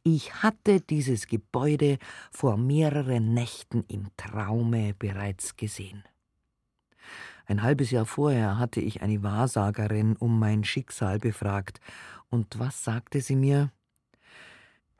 Ich 0.02 0.34
hatte 0.42 0.80
dieses 0.80 1.26
Gebäude 1.26 1.98
vor 2.30 2.56
mehreren 2.56 3.32
Nächten 3.32 3.84
im 3.88 4.08
Traume 4.16 4.94
bereits 4.98 5.56
gesehen. 5.56 6.04
Ein 7.46 7.62
halbes 7.62 7.90
Jahr 7.90 8.06
vorher 8.06 8.58
hatte 8.58 8.80
ich 8.80 9.02
eine 9.02 9.22
Wahrsagerin 9.22 10.16
um 10.16 10.38
mein 10.38 10.64
Schicksal 10.64 11.18
befragt, 11.18 11.80
und 12.28 12.60
was 12.60 12.84
sagte 12.84 13.20
sie 13.20 13.34
mir? 13.34 13.72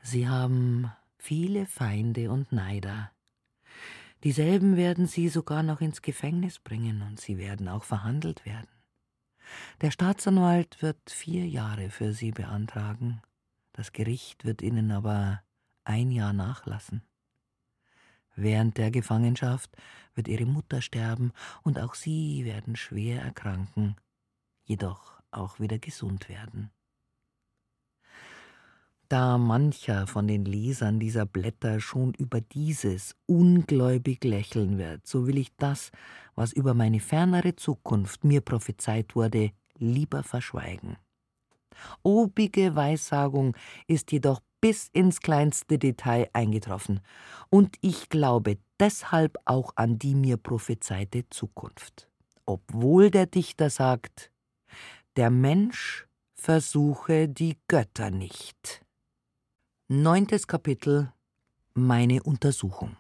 Sie 0.03 0.29
haben 0.29 0.91
viele 1.17 1.67
Feinde 1.67 2.31
und 2.31 2.51
Neider. 2.51 3.13
Dieselben 4.23 4.77
werden 4.77 5.07
sie 5.07 5.29
sogar 5.29 5.63
noch 5.63 5.81
ins 5.81 6.03
Gefängnis 6.03 6.59
bringen 6.59 7.03
und 7.03 7.21
sie 7.21 7.39
werden 7.39 7.69
auch 7.69 7.85
verhandelt 7.85 8.45
werden. 8.45 8.69
Der 9.81 9.91
Staatsanwalt 9.91 10.83
wird 10.83 11.11
vier 11.11 11.47
Jahre 11.47 11.91
für 11.91 12.13
sie 12.13 12.31
beantragen, 12.31 13.23
das 13.73 13.93
Gericht 13.93 14.45
wird 14.45 14.63
ihnen 14.63 14.91
aber 14.91 15.43
ein 15.85 16.11
Jahr 16.11 16.33
nachlassen. 16.33 17.03
Während 18.37 18.79
der 18.79 18.91
Gefangenschaft 18.91 19.77
wird 20.15 20.29
ihre 20.29 20.47
Mutter 20.47 20.83
sterben 20.83 21.33
und 21.63 21.79
auch 21.79 21.95
sie 21.95 22.45
werden 22.45 22.77
schwer 22.77 23.23
erkranken, 23.23 23.97
jedoch 24.65 25.21
auch 25.31 25.61
wieder 25.61 25.79
gesund 25.79 26.29
werden. 26.29 26.71
Da 29.11 29.39
mancher 29.39 30.07
von 30.07 30.29
den 30.29 30.45
Lesern 30.45 31.01
dieser 31.01 31.27
Blätter 31.27 31.81
schon 31.81 32.15
über 32.15 32.41
dieses 32.41 33.17
ungläubig 33.27 34.23
lächeln 34.23 34.79
wird, 34.79 35.05
so 35.05 35.27
will 35.27 35.37
ich 35.37 35.53
das, 35.57 35.91
was 36.37 36.53
über 36.53 36.75
meine 36.75 37.01
fernere 37.01 37.57
Zukunft 37.57 38.23
mir 38.23 38.41
prophezeit 38.41 39.17
wurde, 39.17 39.51
lieber 39.79 40.23
verschweigen. 40.23 40.97
Obige 42.05 42.77
Weissagung 42.77 43.57
ist 43.89 44.13
jedoch 44.13 44.43
bis 44.61 44.87
ins 44.93 45.21
kleinste 45.21 45.77
Detail 45.77 46.31
eingetroffen, 46.33 47.01
und 47.49 47.79
ich 47.81 48.11
glaube 48.11 48.59
deshalb 48.79 49.39
auch 49.45 49.73
an 49.75 49.99
die 49.99 50.15
mir 50.15 50.37
prophezeite 50.37 51.29
Zukunft. 51.31 52.09
Obwohl 52.47 53.11
der 53.11 53.27
Dichter 53.27 53.71
sagt, 53.71 54.31
der 55.17 55.31
Mensch 55.31 56.07
versuche 56.37 57.29
die 57.29 57.59
Götter 57.67 58.13
nicht. 58.13 58.85
Neuntes 59.93 60.47
Kapitel 60.47 61.13
Meine 61.75 62.23
Untersuchung 62.23 62.97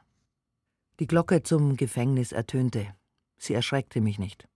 Die 0.99 1.07
Glocke 1.07 1.45
zum 1.45 1.77
Gefängnis 1.77 2.33
ertönte. 2.33 2.97
Sie 3.39 3.55
erschreckte 3.55 4.01
mich 4.01 4.19
nicht. 4.19 4.49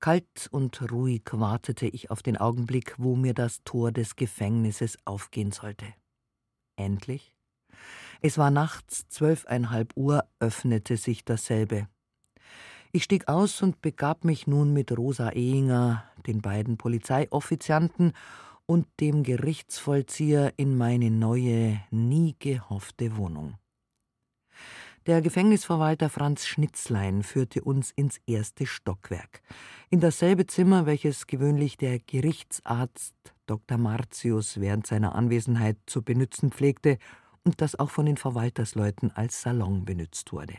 Kalt 0.00 0.48
und 0.50 0.90
ruhig 0.90 1.22
wartete 1.30 1.86
ich 1.86 2.10
auf 2.10 2.20
den 2.20 2.36
Augenblick, 2.36 2.96
wo 2.98 3.14
mir 3.14 3.32
das 3.32 3.62
Tor 3.62 3.92
des 3.92 4.16
Gefängnisses 4.16 4.98
aufgehen 5.04 5.52
sollte. 5.52 5.86
Endlich, 6.74 7.32
es 8.22 8.38
war 8.38 8.50
nachts 8.50 9.06
zwölfeinhalb 9.06 9.92
Uhr, 9.94 10.24
öffnete 10.40 10.96
sich 10.96 11.24
dasselbe. 11.24 11.86
Ich 12.90 13.04
stieg 13.04 13.28
aus 13.28 13.62
und 13.62 13.80
begab 13.82 14.24
mich 14.24 14.48
nun 14.48 14.72
mit 14.72 14.90
Rosa 14.98 15.30
Ehinger, 15.30 16.10
den 16.26 16.42
beiden 16.42 16.76
Polizeioffizianten 16.76 18.14
und 18.66 18.86
dem 19.00 19.22
Gerichtsvollzieher 19.22 20.52
in 20.56 20.76
meine 20.76 21.10
neue, 21.10 21.80
nie 21.90 22.36
gehoffte 22.38 23.16
Wohnung. 23.16 23.54
Der 25.06 25.20
Gefängnisverwalter 25.20 26.08
Franz 26.08 26.46
Schnitzlein 26.46 27.24
führte 27.24 27.62
uns 27.62 27.90
ins 27.90 28.20
erste 28.24 28.66
Stockwerk, 28.66 29.42
in 29.90 29.98
dasselbe 29.98 30.46
Zimmer, 30.46 30.86
welches 30.86 31.26
gewöhnlich 31.26 31.76
der 31.76 31.98
Gerichtsarzt 31.98 33.16
Dr. 33.46 33.78
Martius 33.78 34.60
während 34.60 34.86
seiner 34.86 35.16
Anwesenheit 35.16 35.76
zu 35.86 36.02
benützen 36.02 36.52
pflegte 36.52 36.98
und 37.42 37.60
das 37.60 37.76
auch 37.76 37.90
von 37.90 38.06
den 38.06 38.16
Verwaltersleuten 38.16 39.10
als 39.10 39.42
Salon 39.42 39.84
benützt 39.84 40.32
wurde. 40.32 40.54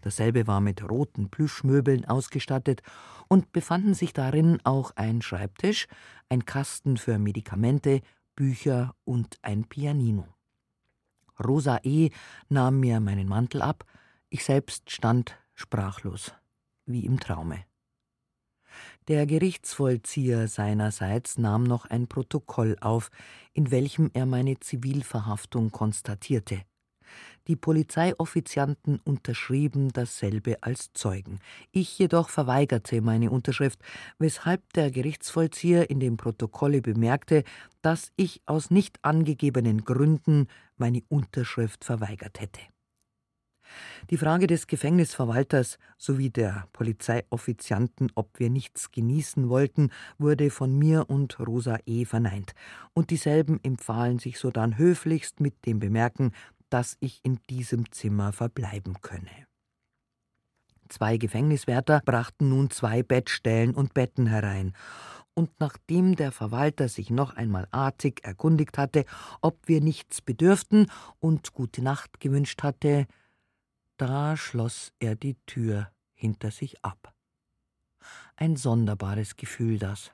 Dasselbe 0.00 0.46
war 0.46 0.60
mit 0.60 0.88
roten 0.88 1.30
Plüschmöbeln 1.30 2.04
ausgestattet 2.04 2.82
und 3.28 3.52
befanden 3.52 3.94
sich 3.94 4.12
darin 4.12 4.58
auch 4.64 4.92
ein 4.96 5.22
Schreibtisch, 5.22 5.86
ein 6.28 6.44
Kasten 6.44 6.96
für 6.96 7.18
Medikamente, 7.18 8.00
Bücher 8.36 8.94
und 9.04 9.38
ein 9.42 9.64
Pianino. 9.64 10.26
Rosa 11.42 11.80
E. 11.82 12.10
nahm 12.48 12.80
mir 12.80 13.00
meinen 13.00 13.28
Mantel 13.28 13.62
ab, 13.62 13.84
ich 14.30 14.44
selbst 14.44 14.90
stand 14.90 15.36
sprachlos, 15.54 16.32
wie 16.86 17.04
im 17.04 17.20
Traume. 17.20 17.64
Der 19.08 19.26
Gerichtsvollzieher 19.26 20.48
seinerseits 20.48 21.38
nahm 21.38 21.64
noch 21.64 21.84
ein 21.86 22.08
Protokoll 22.08 22.76
auf, 22.80 23.10
in 23.52 23.70
welchem 23.70 24.10
er 24.14 24.26
meine 24.26 24.58
Zivilverhaftung 24.58 25.70
konstatierte. 25.70 26.62
Die 27.46 27.56
Polizeioffizianten 27.56 29.00
unterschrieben 29.04 29.92
dasselbe 29.92 30.62
als 30.62 30.92
Zeugen. 30.94 31.40
Ich 31.72 31.98
jedoch 31.98 32.30
verweigerte 32.30 33.02
meine 33.02 33.30
Unterschrift, 33.30 33.80
weshalb 34.18 34.72
der 34.72 34.90
Gerichtsvollzieher 34.90 35.90
in 35.90 36.00
dem 36.00 36.16
Protokolle 36.16 36.80
bemerkte, 36.80 37.44
dass 37.82 38.12
ich 38.16 38.40
aus 38.46 38.70
nicht 38.70 38.98
angegebenen 39.02 39.84
Gründen 39.84 40.46
meine 40.76 41.02
Unterschrift 41.08 41.84
verweigert 41.84 42.40
hätte. 42.40 42.60
Die 44.10 44.18
Frage 44.18 44.46
des 44.46 44.66
Gefängnisverwalters 44.66 45.78
sowie 45.96 46.30
der 46.30 46.68
Polizeioffizianten, 46.72 48.12
ob 48.14 48.38
wir 48.38 48.50
nichts 48.50 48.90
genießen 48.90 49.48
wollten, 49.48 49.90
wurde 50.18 50.50
von 50.50 50.78
mir 50.78 51.08
und 51.08 51.38
Rosa 51.40 51.78
E. 51.86 52.04
verneint, 52.04 52.52
und 52.92 53.10
dieselben 53.10 53.60
empfahlen 53.62 54.18
sich 54.18 54.38
sodann 54.38 54.76
höflichst 54.78 55.40
mit 55.40 55.66
dem 55.66 55.78
Bemerken, 55.78 56.32
dass 56.74 56.96
ich 56.98 57.20
in 57.22 57.38
diesem 57.48 57.92
Zimmer 57.92 58.32
verbleiben 58.32 59.00
könne. 59.00 59.46
Zwei 60.88 61.18
Gefängniswärter 61.18 62.02
brachten 62.04 62.48
nun 62.48 62.68
zwei 62.68 63.04
Bettstellen 63.04 63.76
und 63.76 63.94
Betten 63.94 64.26
herein, 64.26 64.72
und 65.34 65.52
nachdem 65.60 66.16
der 66.16 66.32
Verwalter 66.32 66.88
sich 66.88 67.10
noch 67.10 67.36
einmal 67.36 67.68
artig 67.70 68.24
erkundigt 68.24 68.76
hatte, 68.76 69.04
ob 69.40 69.68
wir 69.68 69.80
nichts 69.80 70.20
bedürften 70.20 70.90
und 71.20 71.52
gute 71.52 71.80
Nacht 71.80 72.18
gewünscht 72.18 72.64
hatte, 72.64 73.06
da 73.96 74.36
schloss 74.36 74.92
er 74.98 75.14
die 75.14 75.36
Tür 75.46 75.92
hinter 76.12 76.50
sich 76.50 76.84
ab. 76.84 77.14
Ein 78.34 78.56
sonderbares 78.56 79.36
Gefühl 79.36 79.78
das. 79.78 80.10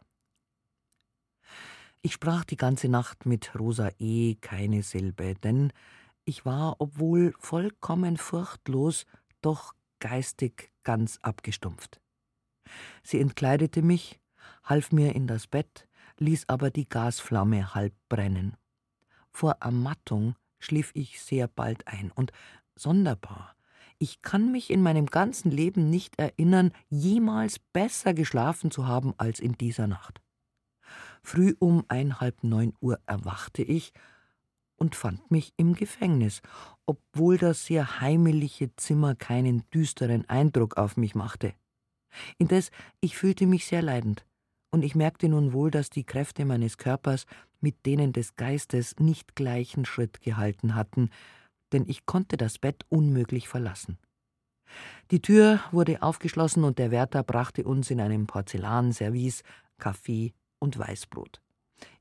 Ich 2.02 2.12
sprach 2.12 2.44
die 2.44 2.56
ganze 2.56 2.88
Nacht 2.88 3.24
mit 3.24 3.58
Rosa 3.58 3.88
E. 3.98 4.34
keine 4.34 4.82
Silbe, 4.82 5.36
denn 5.36 5.72
ich 6.30 6.44
war, 6.44 6.76
obwohl 6.78 7.34
vollkommen 7.38 8.16
furchtlos, 8.16 9.04
doch 9.42 9.74
geistig 9.98 10.72
ganz 10.84 11.18
abgestumpft. 11.22 12.00
Sie 13.02 13.20
entkleidete 13.20 13.82
mich, 13.82 14.20
half 14.62 14.92
mir 14.92 15.14
in 15.16 15.26
das 15.26 15.48
Bett, 15.48 15.88
ließ 16.18 16.48
aber 16.48 16.70
die 16.70 16.88
Gasflamme 16.88 17.74
halb 17.74 17.94
brennen. 18.08 18.56
Vor 19.32 19.56
Ermattung 19.60 20.36
schlief 20.60 20.92
ich 20.94 21.20
sehr 21.20 21.48
bald 21.48 21.86
ein, 21.88 22.12
und 22.12 22.30
sonderbar, 22.76 23.56
ich 23.98 24.22
kann 24.22 24.52
mich 24.52 24.70
in 24.70 24.82
meinem 24.82 25.06
ganzen 25.06 25.50
Leben 25.50 25.90
nicht 25.90 26.18
erinnern, 26.18 26.70
jemals 26.88 27.58
besser 27.58 28.14
geschlafen 28.14 28.70
zu 28.70 28.86
haben 28.86 29.14
als 29.18 29.40
in 29.40 29.52
dieser 29.58 29.88
Nacht. 29.88 30.22
Früh 31.22 31.54
um 31.58 31.84
ein 31.88 32.20
halb 32.20 32.44
neun 32.44 32.72
Uhr 32.80 33.00
erwachte 33.06 33.62
ich 33.62 33.92
und 34.80 34.96
fand 34.96 35.30
mich 35.30 35.52
im 35.56 35.74
Gefängnis, 35.74 36.40
obwohl 36.86 37.38
das 37.38 37.66
sehr 37.66 38.00
heimliche 38.00 38.74
Zimmer 38.76 39.14
keinen 39.14 39.62
düsteren 39.70 40.28
Eindruck 40.28 40.76
auf 40.76 40.96
mich 40.96 41.14
machte. 41.14 41.54
Indes 42.38 42.70
ich 43.00 43.16
fühlte 43.16 43.46
mich 43.46 43.66
sehr 43.66 43.82
leidend, 43.82 44.26
und 44.72 44.84
ich 44.84 44.94
merkte 44.94 45.28
nun 45.28 45.52
wohl, 45.52 45.70
dass 45.70 45.90
die 45.90 46.04
Kräfte 46.04 46.44
meines 46.44 46.78
Körpers 46.78 47.26
mit 47.60 47.86
denen 47.86 48.12
des 48.12 48.36
Geistes 48.36 48.96
nicht 48.98 49.36
gleichen 49.36 49.84
Schritt 49.84 50.22
gehalten 50.22 50.74
hatten, 50.74 51.10
denn 51.72 51.84
ich 51.86 52.06
konnte 52.06 52.36
das 52.36 52.58
Bett 52.58 52.84
unmöglich 52.88 53.48
verlassen. 53.48 53.98
Die 55.10 55.20
Tür 55.20 55.60
wurde 55.72 56.02
aufgeschlossen 56.02 56.64
und 56.64 56.78
der 56.78 56.90
Wärter 56.90 57.22
brachte 57.22 57.64
uns 57.64 57.90
in 57.90 58.00
einem 58.00 58.26
Porzellanservice 58.26 59.42
Kaffee 59.78 60.32
und 60.58 60.78
Weißbrot. 60.78 61.40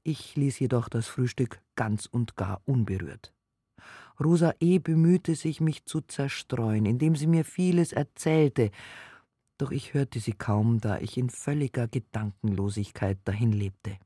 Ich 0.04 0.36
ließ 0.36 0.60
jedoch 0.60 0.90
das 0.90 1.08
Frühstück 1.08 1.62
ganz 1.76 2.06
und 2.06 2.36
gar 2.36 2.62
unberührt. 2.66 3.34
Rosa 4.20 4.54
E. 4.60 4.80
bemühte 4.80 5.36
sich, 5.36 5.62
mich 5.62 5.86
zu 5.86 6.02
zerstreuen, 6.02 6.86
indem 6.86 7.16
sie 7.16 7.28
mir 7.28 7.46
vieles 7.46 7.94
erzählte, 7.94 8.72
doch 9.58 9.72
ich 9.72 9.94
hörte 9.94 10.20
sie 10.20 10.34
kaum, 10.34 10.80
da 10.80 11.00
ich 11.00 11.18
in 11.18 11.30
völliger 11.30 11.88
Gedankenlosigkeit 11.88 13.18
dahin 13.26 13.52
lebte. 13.52 13.98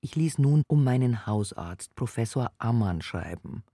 Ich 0.00 0.16
ließ 0.16 0.38
nun 0.38 0.62
um 0.66 0.84
meinen 0.84 1.26
Hausarzt, 1.26 1.94
Professor 1.94 2.50
Ammann, 2.58 3.02
schreiben 3.02 3.64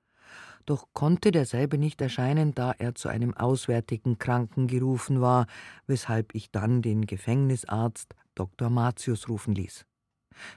doch 0.67 0.88
konnte 0.93 1.30
derselbe 1.30 1.78
nicht 1.78 2.00
erscheinen, 2.00 2.54
da 2.54 2.73
er 2.73 2.95
zu 2.95 3.08
einem 3.08 3.34
auswärtigen 3.34 4.19
Kranken 4.19 4.67
gerufen 4.67 5.21
war, 5.21 5.47
weshalb 5.86 6.34
ich 6.34 6.50
dann 6.50 6.82
den 6.82 7.06
Gefängnisarzt 7.06 8.14
Dr. 8.34 8.69
Martius 8.69 9.28
rufen 9.28 9.54
ließ. 9.54 9.86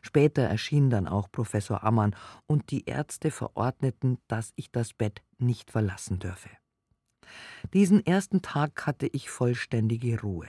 Später 0.02 0.44
erschien 0.44 0.90
dann 0.90 1.08
auch 1.08 1.32
Professor 1.32 1.84
Ammann, 1.84 2.16
und 2.48 2.72
die 2.72 2.86
Ärzte 2.86 3.32
verordneten, 3.32 4.18
dass 4.28 4.52
ich 4.56 4.72
das 4.72 4.94
Bett 4.94 5.22
nicht 5.38 5.72
verlassen 5.72 6.20
dürfe. 6.20 6.50
Diesen 7.74 8.06
ersten 8.06 8.42
Tag 8.42 8.86
hatte 8.88 9.08
ich 9.08 9.30
vollständige 9.30 10.22
Ruhe. 10.22 10.48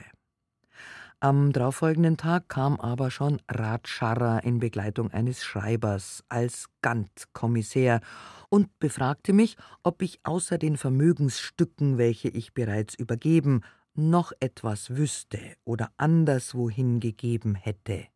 Am 1.23 1.51
darauffolgenden 1.51 2.17
Tag 2.17 2.49
kam 2.49 2.79
aber 2.79 3.11
schon 3.11 3.39
Rat 3.47 3.87
Scharrer 3.87 4.43
in 4.43 4.57
Begleitung 4.57 5.11
eines 5.11 5.43
Schreibers 5.43 6.23
als 6.29 6.65
Gant-Kommissär 6.81 8.01
und 8.49 8.79
befragte 8.79 9.31
mich, 9.31 9.55
ob 9.83 10.01
ich 10.01 10.19
außer 10.23 10.57
den 10.57 10.77
Vermögensstücken, 10.77 11.99
welche 11.99 12.29
ich 12.29 12.55
bereits 12.55 12.95
übergeben, 12.95 13.61
noch 13.93 14.31
etwas 14.39 14.95
wüsste 14.97 15.39
oder 15.63 15.91
anderswohin 15.97 16.99
gegeben 16.99 17.53
hätte. 17.53 18.07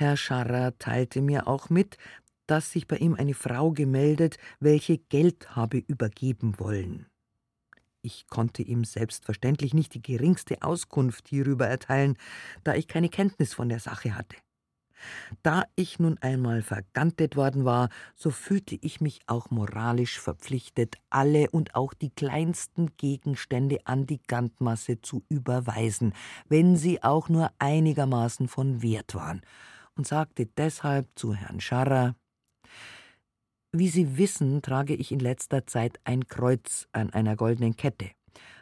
Herr 0.00 0.16
Scharrer 0.16 0.78
teilte 0.78 1.20
mir 1.20 1.46
auch 1.46 1.68
mit, 1.68 1.98
dass 2.46 2.72
sich 2.72 2.88
bei 2.88 2.96
ihm 2.96 3.16
eine 3.16 3.34
Frau 3.34 3.72
gemeldet, 3.72 4.38
welche 4.58 4.96
Geld 4.96 5.54
habe 5.54 5.76
übergeben 5.76 6.58
wollen. 6.58 7.04
Ich 8.00 8.26
konnte 8.26 8.62
ihm 8.62 8.84
selbstverständlich 8.84 9.74
nicht 9.74 9.92
die 9.92 10.00
geringste 10.00 10.62
Auskunft 10.62 11.28
hierüber 11.28 11.66
erteilen, 11.66 12.16
da 12.64 12.74
ich 12.76 12.88
keine 12.88 13.10
Kenntnis 13.10 13.52
von 13.52 13.68
der 13.68 13.78
Sache 13.78 14.14
hatte. 14.14 14.36
Da 15.42 15.64
ich 15.76 15.98
nun 15.98 16.16
einmal 16.22 16.62
vergantet 16.62 17.36
worden 17.36 17.66
war, 17.66 17.90
so 18.14 18.30
fühlte 18.30 18.78
ich 18.80 19.02
mich 19.02 19.20
auch 19.26 19.50
moralisch 19.50 20.18
verpflichtet, 20.18 20.96
alle 21.10 21.50
und 21.50 21.74
auch 21.74 21.92
die 21.92 22.10
kleinsten 22.10 22.96
Gegenstände 22.96 23.80
an 23.84 24.06
die 24.06 24.22
Gantmasse 24.26 25.02
zu 25.02 25.22
überweisen, 25.28 26.14
wenn 26.48 26.78
sie 26.78 27.02
auch 27.02 27.28
nur 27.28 27.50
einigermaßen 27.58 28.48
von 28.48 28.80
Wert 28.80 29.14
waren, 29.14 29.42
und 29.96 30.06
sagte 30.06 30.46
deshalb 30.46 31.08
zu 31.16 31.34
Herrn 31.34 31.60
Scharrer 31.60 32.14
wie 33.72 33.88
Sie 33.88 34.18
wissen, 34.18 34.62
trage 34.62 34.94
ich 34.94 35.12
in 35.12 35.20
letzter 35.20 35.64
Zeit 35.64 36.00
ein 36.02 36.26
Kreuz 36.26 36.88
an 36.90 37.10
einer 37.10 37.36
goldenen 37.36 37.76
Kette. 37.76 38.10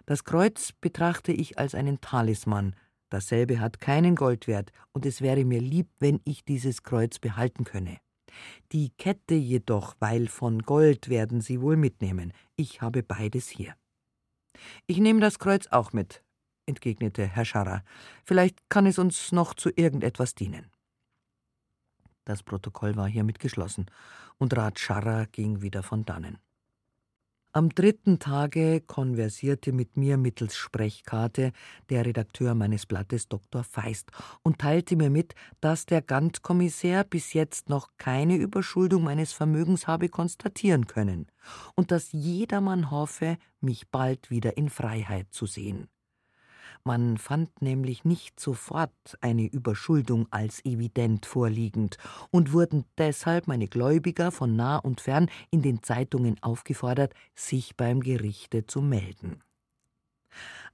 Das 0.04 0.24
Kreuz 0.24 0.72
betrachte 0.72 1.32
ich 1.32 1.58
als 1.58 1.74
einen 1.74 2.02
Talisman. 2.02 2.76
Dasselbe 3.08 3.58
hat 3.58 3.80
keinen 3.80 4.16
Goldwert, 4.16 4.70
und 4.92 5.06
es 5.06 5.22
wäre 5.22 5.46
mir 5.46 5.62
lieb, 5.62 5.88
wenn 5.98 6.20
ich 6.24 6.44
dieses 6.44 6.82
Kreuz 6.82 7.18
behalten 7.18 7.64
könne. 7.64 7.98
Die 8.72 8.90
Kette 8.98 9.34
jedoch, 9.34 9.94
weil 9.98 10.28
von 10.28 10.60
Gold 10.60 11.08
werden 11.08 11.40
Sie 11.40 11.62
wohl 11.62 11.78
mitnehmen. 11.78 12.34
Ich 12.56 12.82
habe 12.82 13.02
beides 13.02 13.48
hier. 13.48 13.74
Ich 14.86 14.98
nehme 14.98 15.20
das 15.20 15.38
Kreuz 15.38 15.68
auch 15.68 15.94
mit, 15.94 16.22
entgegnete 16.66 17.26
Herr 17.26 17.46
Scharrer. 17.46 17.82
Vielleicht 18.26 18.68
kann 18.68 18.84
es 18.84 18.98
uns 18.98 19.32
noch 19.32 19.54
zu 19.54 19.70
irgendetwas 19.74 20.34
dienen. 20.34 20.70
Das 22.28 22.42
Protokoll 22.42 22.94
war 22.94 23.08
hiermit 23.08 23.38
geschlossen, 23.38 23.86
und 24.36 24.54
Rat 24.54 24.78
Scharrer 24.78 25.24
ging 25.32 25.62
wieder 25.62 25.82
von 25.82 26.04
dannen. 26.04 26.36
Am 27.52 27.70
dritten 27.70 28.18
Tage 28.18 28.82
konversierte 28.82 29.72
mit 29.72 29.96
mir 29.96 30.18
mittels 30.18 30.54
Sprechkarte 30.54 31.52
der 31.88 32.04
Redakteur 32.04 32.54
meines 32.54 32.84
Blattes 32.84 33.28
Dr. 33.28 33.64
Feist 33.64 34.10
und 34.42 34.58
teilte 34.58 34.94
mir 34.94 35.08
mit, 35.08 35.34
dass 35.62 35.86
der 35.86 36.02
Gant-Kommissär 36.02 37.02
bis 37.02 37.32
jetzt 37.32 37.70
noch 37.70 37.92
keine 37.96 38.36
Überschuldung 38.36 39.04
meines 39.04 39.32
Vermögens 39.32 39.86
habe 39.86 40.10
konstatieren 40.10 40.86
können 40.86 41.28
und 41.76 41.92
dass 41.92 42.12
jedermann 42.12 42.90
hoffe, 42.90 43.38
mich 43.62 43.88
bald 43.88 44.28
wieder 44.28 44.58
in 44.58 44.68
Freiheit 44.68 45.28
zu 45.30 45.46
sehen. 45.46 45.88
Man 46.84 47.18
fand 47.18 47.62
nämlich 47.62 48.04
nicht 48.04 48.40
sofort 48.40 48.90
eine 49.20 49.46
Überschuldung 49.46 50.26
als 50.30 50.64
evident 50.64 51.26
vorliegend 51.26 51.98
und 52.30 52.52
wurden 52.52 52.84
deshalb 52.96 53.46
meine 53.46 53.68
Gläubiger 53.68 54.30
von 54.30 54.56
nah 54.56 54.76
und 54.76 55.00
fern 55.00 55.30
in 55.50 55.62
den 55.62 55.82
Zeitungen 55.82 56.36
aufgefordert, 56.42 57.12
sich 57.34 57.76
beim 57.76 58.00
Gerichte 58.00 58.66
zu 58.66 58.80
melden. 58.80 59.42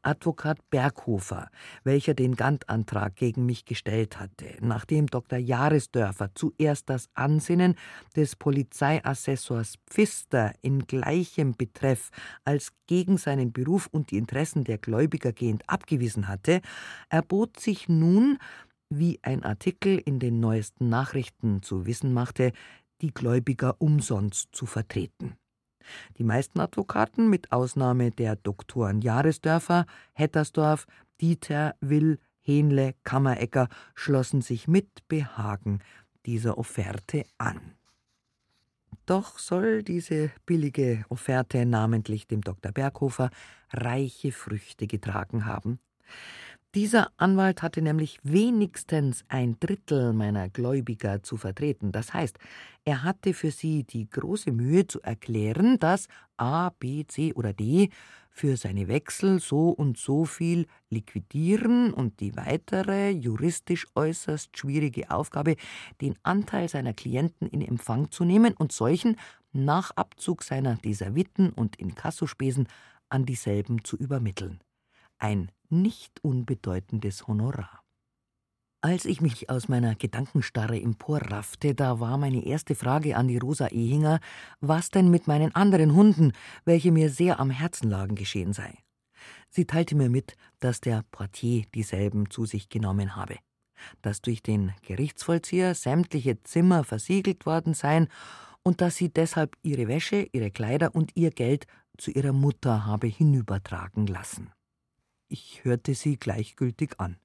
Advokat 0.02 0.58
Berghofer, 0.70 1.48
welcher 1.82 2.14
den 2.14 2.36
Gantantrag 2.36 3.16
gegen 3.16 3.46
mich 3.46 3.64
gestellt 3.64 4.20
hatte, 4.20 4.46
nachdem 4.60 5.06
Dr. 5.06 5.38
Jahresdörfer 5.38 6.30
zuerst 6.34 6.90
das 6.90 7.08
Ansinnen 7.14 7.74
des 8.14 8.36
Polizeiassessors 8.36 9.76
Pfister 9.88 10.52
in 10.60 10.86
gleichem 10.86 11.52
Betreff 11.52 12.10
als 12.44 12.72
gegen 12.86 13.16
seinen 13.16 13.52
Beruf 13.52 13.88
und 13.90 14.10
die 14.10 14.18
Interessen 14.18 14.64
der 14.64 14.78
Gläubiger 14.78 15.32
gehend 15.32 15.68
abgewiesen 15.68 16.28
hatte, 16.28 16.60
erbot 17.08 17.58
sich 17.58 17.88
nun, 17.88 18.38
wie 18.90 19.18
ein 19.22 19.42
Artikel 19.42 19.98
in 19.98 20.18
den 20.18 20.40
neuesten 20.40 20.88
Nachrichten 20.88 21.62
zu 21.62 21.86
wissen 21.86 22.12
machte, 22.12 22.52
die 23.00 23.12
Gläubiger 23.12 23.76
umsonst 23.80 24.48
zu 24.52 24.66
vertreten. 24.66 25.36
Die 26.18 26.24
meisten 26.24 26.60
Advokaten, 26.60 27.28
mit 27.28 27.52
Ausnahme 27.52 28.10
der 28.10 28.36
Doktoren 28.36 29.00
Jahresdörfer, 29.00 29.86
Hettersdorf, 30.12 30.86
Dieter, 31.20 31.74
Will, 31.80 32.18
Hähnle, 32.40 32.94
Kammerecker, 33.04 33.68
schlossen 33.94 34.40
sich 34.40 34.68
mit 34.68 35.06
Behagen 35.08 35.80
dieser 36.26 36.58
Offerte 36.58 37.24
an. 37.38 37.60
Doch 39.06 39.38
soll 39.38 39.82
diese 39.82 40.30
billige 40.46 41.04
Offerte 41.08 41.66
namentlich 41.66 42.26
dem 42.26 42.40
Dr. 42.40 42.72
Berghofer 42.72 43.30
reiche 43.70 44.32
Früchte 44.32 44.86
getragen 44.86 45.44
haben. 45.44 45.78
Dieser 46.74 47.12
Anwalt 47.18 47.62
hatte 47.62 47.82
nämlich 47.82 48.18
wenigstens 48.24 49.24
ein 49.28 49.56
Drittel 49.60 50.12
meiner 50.12 50.48
Gläubiger 50.48 51.22
zu 51.22 51.36
vertreten. 51.36 51.92
Das 51.92 52.12
heißt, 52.12 52.36
er 52.84 53.04
hatte 53.04 53.32
für 53.32 53.52
sie 53.52 53.84
die 53.84 54.10
große 54.10 54.50
Mühe 54.50 54.84
zu 54.88 55.00
erklären, 55.00 55.78
dass 55.78 56.08
A, 56.36 56.70
B, 56.70 57.04
C 57.06 57.32
oder 57.32 57.52
D 57.52 57.90
für 58.28 58.56
seine 58.56 58.88
Wechsel 58.88 59.38
so 59.38 59.68
und 59.68 59.98
so 59.98 60.24
viel 60.24 60.66
liquidieren 60.90 61.94
und 61.94 62.18
die 62.18 62.36
weitere, 62.36 63.10
juristisch 63.10 63.86
äußerst 63.94 64.58
schwierige 64.58 65.12
Aufgabe, 65.12 65.54
den 66.00 66.16
Anteil 66.24 66.68
seiner 66.68 66.92
Klienten 66.92 67.46
in 67.46 67.62
Empfang 67.62 68.10
zu 68.10 68.24
nehmen 68.24 68.52
und 68.54 68.72
solchen 68.72 69.14
nach 69.52 69.92
Abzug 69.92 70.42
seiner 70.42 70.74
Deservitten 70.74 71.50
und 71.50 71.76
Inkassospesen 71.76 72.66
an 73.10 73.24
dieselben 73.24 73.84
zu 73.84 73.96
übermitteln. 73.96 74.63
Ein 75.24 75.50
nicht 75.70 76.22
unbedeutendes 76.22 77.26
Honorar. 77.26 77.80
Als 78.82 79.06
ich 79.06 79.22
mich 79.22 79.48
aus 79.48 79.68
meiner 79.68 79.94
Gedankenstarre 79.94 80.78
emporraffte, 80.78 81.74
da 81.74 81.98
war 81.98 82.18
meine 82.18 82.44
erste 82.44 82.74
Frage 82.74 83.16
an 83.16 83.28
die 83.28 83.38
Rosa 83.38 83.68
Ehinger, 83.68 84.20
was 84.60 84.90
denn 84.90 85.08
mit 85.08 85.26
meinen 85.26 85.54
anderen 85.54 85.94
Hunden, 85.94 86.32
welche 86.66 86.92
mir 86.92 87.08
sehr 87.08 87.40
am 87.40 87.48
Herzen 87.48 87.88
lagen, 87.88 88.16
geschehen 88.16 88.52
sei. 88.52 88.76
Sie 89.48 89.64
teilte 89.64 89.94
mir 89.94 90.10
mit, 90.10 90.36
dass 90.60 90.82
der 90.82 91.02
Portier 91.10 91.64
dieselben 91.74 92.28
zu 92.28 92.44
sich 92.44 92.68
genommen 92.68 93.16
habe, 93.16 93.38
dass 94.02 94.20
durch 94.20 94.42
den 94.42 94.74
Gerichtsvollzieher 94.82 95.74
sämtliche 95.74 96.42
Zimmer 96.42 96.84
versiegelt 96.84 97.46
worden 97.46 97.72
seien 97.72 98.08
und 98.62 98.82
dass 98.82 98.96
sie 98.96 99.08
deshalb 99.08 99.56
ihre 99.62 99.88
Wäsche, 99.88 100.28
ihre 100.32 100.50
Kleider 100.50 100.94
und 100.94 101.12
ihr 101.14 101.30
Geld 101.30 101.66
zu 101.96 102.10
ihrer 102.10 102.34
Mutter 102.34 102.84
habe 102.84 103.06
hinübertragen 103.06 104.06
lassen. 104.06 104.52
Ich 105.28 105.64
hörte 105.64 105.94
sie 105.94 106.16
gleichgültig 106.16 106.98
an. 106.98 107.16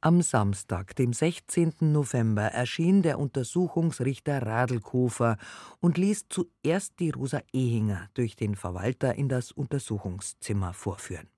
Am 0.00 0.22
Samstag, 0.22 0.94
dem 0.96 1.12
16. 1.12 1.74
November, 1.80 2.42
erschien 2.42 3.02
der 3.02 3.18
Untersuchungsrichter 3.18 4.42
Radlkofer 4.42 5.38
und 5.80 5.96
ließ 5.96 6.26
zuerst 6.28 6.98
die 6.98 7.10
Rosa 7.10 7.42
Ehinger 7.52 8.08
durch 8.14 8.36
den 8.36 8.56
Verwalter 8.56 9.14
in 9.14 9.28
das 9.28 9.52
Untersuchungszimmer 9.52 10.72
vorführen. 10.72 11.28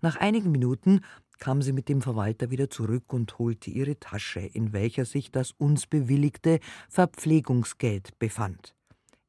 Nach 0.00 0.16
einigen 0.16 0.52
Minuten 0.52 1.00
kam 1.38 1.62
sie 1.62 1.72
mit 1.72 1.88
dem 1.88 2.02
Verwalter 2.02 2.50
wieder 2.50 2.70
zurück 2.70 3.12
und 3.12 3.38
holte 3.38 3.70
ihre 3.70 3.98
Tasche, 3.98 4.40
in 4.40 4.72
welcher 4.72 5.04
sich 5.04 5.30
das 5.30 5.52
uns 5.52 5.86
bewilligte 5.86 6.60
Verpflegungsgeld 6.88 8.18
befand, 8.18 8.74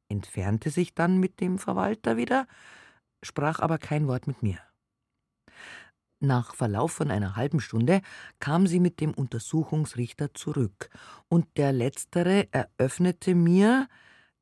entfernte 0.08 0.70
sich 0.70 0.94
dann 0.94 1.18
mit 1.18 1.40
dem 1.40 1.58
Verwalter 1.58 2.16
wieder, 2.16 2.46
sprach 3.22 3.60
aber 3.60 3.78
kein 3.78 4.06
Wort 4.06 4.26
mit 4.26 4.42
mir. 4.42 4.58
Nach 6.20 6.54
Verlauf 6.54 6.92
von 6.92 7.10
einer 7.10 7.36
halben 7.36 7.60
Stunde 7.60 8.00
kam 8.40 8.66
sie 8.66 8.80
mit 8.80 9.00
dem 9.00 9.14
Untersuchungsrichter 9.14 10.34
zurück, 10.34 10.90
und 11.28 11.46
der 11.56 11.72
letztere 11.72 12.48
eröffnete 12.50 13.36
mir, 13.36 13.88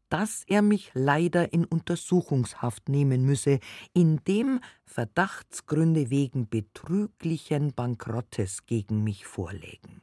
dass 0.08 0.44
er 0.46 0.62
mich 0.62 0.90
leider 0.94 1.52
in 1.52 1.64
Untersuchungshaft 1.64 2.88
nehmen 2.88 3.24
müsse, 3.24 3.58
indem 3.92 4.60
Verdachtsgründe 4.84 6.10
wegen 6.10 6.48
betrüglichen 6.48 7.74
Bankrottes 7.74 8.66
gegen 8.66 9.04
mich 9.04 9.26
vorlägen. 9.26 10.00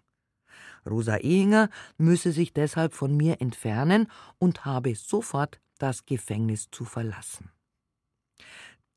Rosa 0.85 1.17
Ehinger 1.17 1.69
müsse 1.97 2.31
sich 2.33 2.53
deshalb 2.53 2.93
von 2.93 3.15
mir 3.15 3.41
entfernen 3.41 4.07
und 4.37 4.65
habe 4.65 4.93
sofort 4.95 5.59
das 5.79 6.05
Gefängnis 6.05 6.67
zu 6.69 6.85
verlassen. 6.85 7.49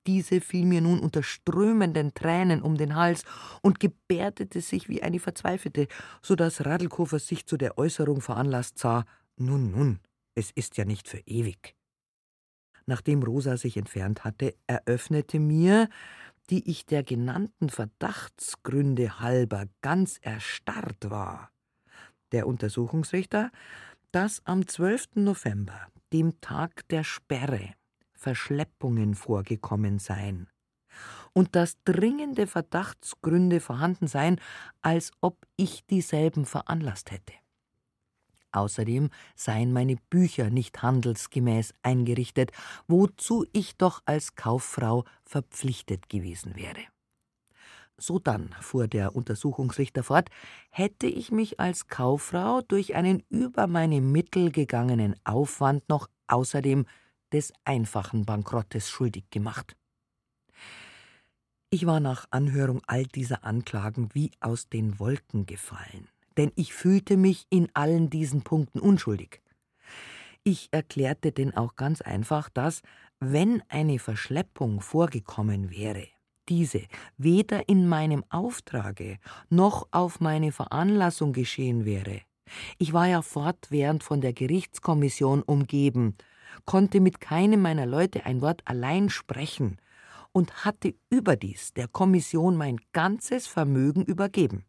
Diese 0.07 0.41
fiel 0.41 0.67
mir 0.67 0.81
nun 0.81 1.01
unter 1.01 1.23
strömenden 1.23 2.15
Tränen 2.15 2.63
um 2.63 2.77
den 2.77 2.95
Hals 2.95 3.25
und 3.63 3.81
gebärdete 3.81 4.61
sich 4.61 4.89
wie 4.89 5.03
eine 5.03 5.19
Verzweifelte, 5.19 5.89
so 6.23 6.37
dass 6.37 6.65
Radlkofer 6.65 7.19
sich 7.19 7.47
zu 7.47 7.57
der 7.57 7.77
Äußerung 7.79 8.21
veranlasst 8.21 8.79
sah: 8.79 9.05
Nun, 9.37 9.71
nun, 9.73 10.01
es 10.35 10.51
ist 10.53 10.77
ja 10.77 10.85
nicht 10.85 11.09
für 11.09 11.19
ewig. 11.27 11.75
Nachdem 12.87 13.23
Rosa 13.23 13.57
sich 13.57 13.77
entfernt 13.77 14.23
hatte, 14.23 14.55
eröffnete 14.69 15.41
mir, 15.41 15.89
die 16.51 16.71
ich 16.71 16.87
der 16.87 17.03
genannten 17.03 17.69
Verdachtsgründe 17.69 19.19
halber 19.19 19.67
ganz 19.83 20.19
erstarrt 20.23 21.11
war, 21.11 21.51
der 22.31 22.47
Untersuchungsrichter, 22.47 23.51
dass 24.13 24.41
am 24.47 24.69
12. 24.69 25.17
November, 25.17 25.89
dem 26.13 26.41
Tag 26.41 26.87
der 26.89 27.03
Sperre, 27.03 27.75
Verschleppungen 28.27 29.15
vorgekommen 29.15 30.01
seien 30.01 30.49
und 31.33 31.55
dass 31.55 31.81
dringende 31.85 32.49
Verdachtsgründe 32.49 33.61
vorhanden 33.61 34.09
seien, 34.09 34.41
als 34.83 35.13
ob 35.21 35.47
ich 35.55 35.87
dieselben 35.87 36.45
veranlasst 36.45 37.13
hätte. 37.13 37.35
Außerdem 38.51 39.11
seien 39.37 39.73
meine 39.73 39.95
Bücher 40.11 40.51
nicht 40.51 40.83
handelsgemäß 40.83 41.73
eingerichtet, 41.85 42.51
wozu 42.89 43.47
ich 43.53 43.77
doch 43.77 44.03
als 44.07 44.35
Kauffrau 44.35 45.05
verpflichtet 45.23 46.09
gewesen 46.09 46.57
wäre. 46.57 46.83
Sodann, 47.97 48.57
fuhr 48.61 48.89
der 48.89 49.15
Untersuchungsrichter 49.15 50.03
fort, 50.03 50.31
hätte 50.71 51.07
ich 51.07 51.31
mich 51.31 51.61
als 51.61 51.87
Kauffrau 51.87 52.61
durch 52.63 52.97
einen 52.97 53.23
über 53.29 53.69
meine 53.69 54.01
Mittel 54.01 54.51
gegangenen 54.51 55.15
Aufwand 55.23 55.89
noch 55.89 56.09
außerdem 56.27 56.87
des 57.33 57.53
einfachen 57.65 58.25
Bankrottes 58.25 58.89
schuldig 58.89 59.31
gemacht. 59.31 59.77
Ich 61.71 61.85
war 61.85 62.01
nach 62.01 62.27
Anhörung 62.31 62.81
all 62.87 63.05
dieser 63.05 63.45
Anklagen 63.45 64.09
wie 64.13 64.31
aus 64.41 64.69
den 64.69 64.99
Wolken 64.99 65.47
gefallen, 65.47 66.09
denn 66.37 66.53
ich 66.55 66.73
fühlte 66.73 67.17
mich 67.17 67.47
in 67.51 67.69
allen 67.75 68.09
diesen 68.09 68.43
Punkten 68.43 68.79
unschuldig. 68.79 69.43
Ich 70.45 70.69
erklärte 70.71 71.33
denn 71.33 71.57
auch 71.57 71.75
ganz 71.75 72.01
einfach, 72.01 72.49
dass, 72.49 72.83
wenn 73.19 73.63
eine 73.69 73.99
Verschleppung 73.99 74.81
vorgekommen 74.81 75.71
wäre, 75.71 76.07
diese 76.49 76.83
weder 77.17 77.69
in 77.69 77.89
meinem 77.89 78.25
Auftrage 78.29 79.19
noch 79.51 79.89
auf 79.91 80.21
meine 80.21 80.53
Veranlassung 80.53 81.33
geschehen 81.33 81.85
wäre. 81.85 82.21
Ich 82.79 82.93
war 82.93 83.09
ja 83.09 83.23
fortwährend 83.23 84.05
von 84.05 84.21
der 84.21 84.33
Gerichtskommission 84.33 85.43
umgeben, 85.43 86.15
konnte 86.65 87.01
mit 87.01 87.21
keinem 87.21 87.63
meiner 87.63 87.87
Leute 87.87 88.25
ein 88.25 88.41
Wort 88.41 88.63
allein 88.65 89.11
sprechen 89.11 89.79
und 90.33 90.65
hatte 90.65 90.95
überdies 91.11 91.73
der 91.75 91.89
Kommission 91.89 92.57
mein 92.57 92.79
ganzes 92.93 93.47
Vermögen 93.47 94.05
übergeben. 94.05 94.65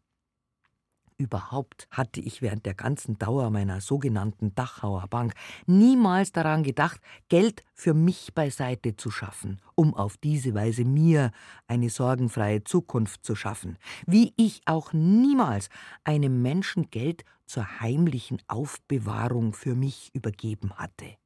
Überhaupt 1.20 1.88
hatte 1.90 2.20
ich 2.20 2.42
während 2.42 2.64
der 2.64 2.74
ganzen 2.74 3.18
Dauer 3.18 3.50
meiner 3.50 3.80
sogenannten 3.80 4.54
Dachauer 4.54 5.08
Bank 5.08 5.34
niemals 5.66 6.30
daran 6.30 6.62
gedacht, 6.62 7.00
Geld 7.28 7.64
für 7.74 7.92
mich 7.92 8.34
beiseite 8.34 8.96
zu 8.96 9.10
schaffen, 9.10 9.60
um 9.74 9.94
auf 9.94 10.16
diese 10.16 10.54
Weise 10.54 10.84
mir 10.84 11.32
eine 11.66 11.90
sorgenfreie 11.90 12.62
Zukunft 12.62 13.26
zu 13.26 13.34
schaffen, 13.34 13.78
wie 14.06 14.32
ich 14.36 14.60
auch 14.66 14.92
niemals 14.92 15.70
einem 16.04 16.40
Menschen 16.40 16.88
Geld 16.90 17.24
zur 17.46 17.80
heimlichen 17.80 18.40
Aufbewahrung 18.46 19.54
für 19.54 19.74
mich 19.74 20.10
übergeben 20.14 20.72
hatte. 20.76 21.16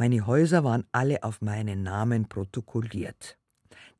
Meine 0.00 0.28
Häuser 0.28 0.62
waren 0.62 0.84
alle 0.92 1.24
auf 1.24 1.40
meinen 1.42 1.82
Namen 1.82 2.28
protokolliert. 2.28 3.36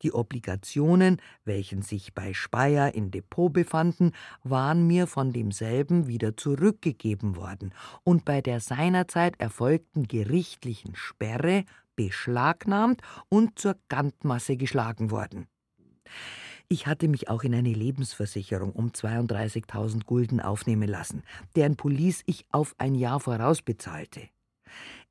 Die 0.03 0.13
Obligationen, 0.13 1.21
welchen 1.45 1.83
sich 1.83 2.15
bei 2.15 2.35
Speyer 2.35 2.95
in 2.95 3.11
Depot 3.11 3.53
befanden, 3.53 4.13
waren 4.45 4.87
mir 4.87 5.09
von 5.09 5.33
demselben 5.33 6.07
wieder 6.07 6.37
zurückgegeben 6.37 7.35
worden 7.35 7.75
und 8.05 8.25
bei 8.25 8.41
der 8.41 8.61
seinerzeit 8.61 9.41
erfolgten 9.41 10.07
gerichtlichen 10.07 10.95
Sperre 10.95 11.65
beschlagnahmt 11.97 13.03
und 13.29 13.59
zur 13.59 13.77
Gantmasse 13.89 14.57
geschlagen 14.57 15.11
worden. 15.11 15.49
Ich 16.69 16.87
hatte 16.87 17.09
mich 17.09 17.29
auch 17.29 17.43
in 17.43 17.57
eine 17.57 17.73
Lebensversicherung 17.73 18.73
um 18.73 18.91
32.000 18.91 20.05
Gulden 20.05 20.41
aufnehmen 20.41 20.89
lassen, 20.89 21.25
deren 21.57 21.75
Police 21.75 22.23
ich 22.27 22.47
auf 22.53 22.77
ein 22.79 22.95
Jahr 22.95 23.19
voraus 23.19 23.63
bezahlte. 23.63 24.29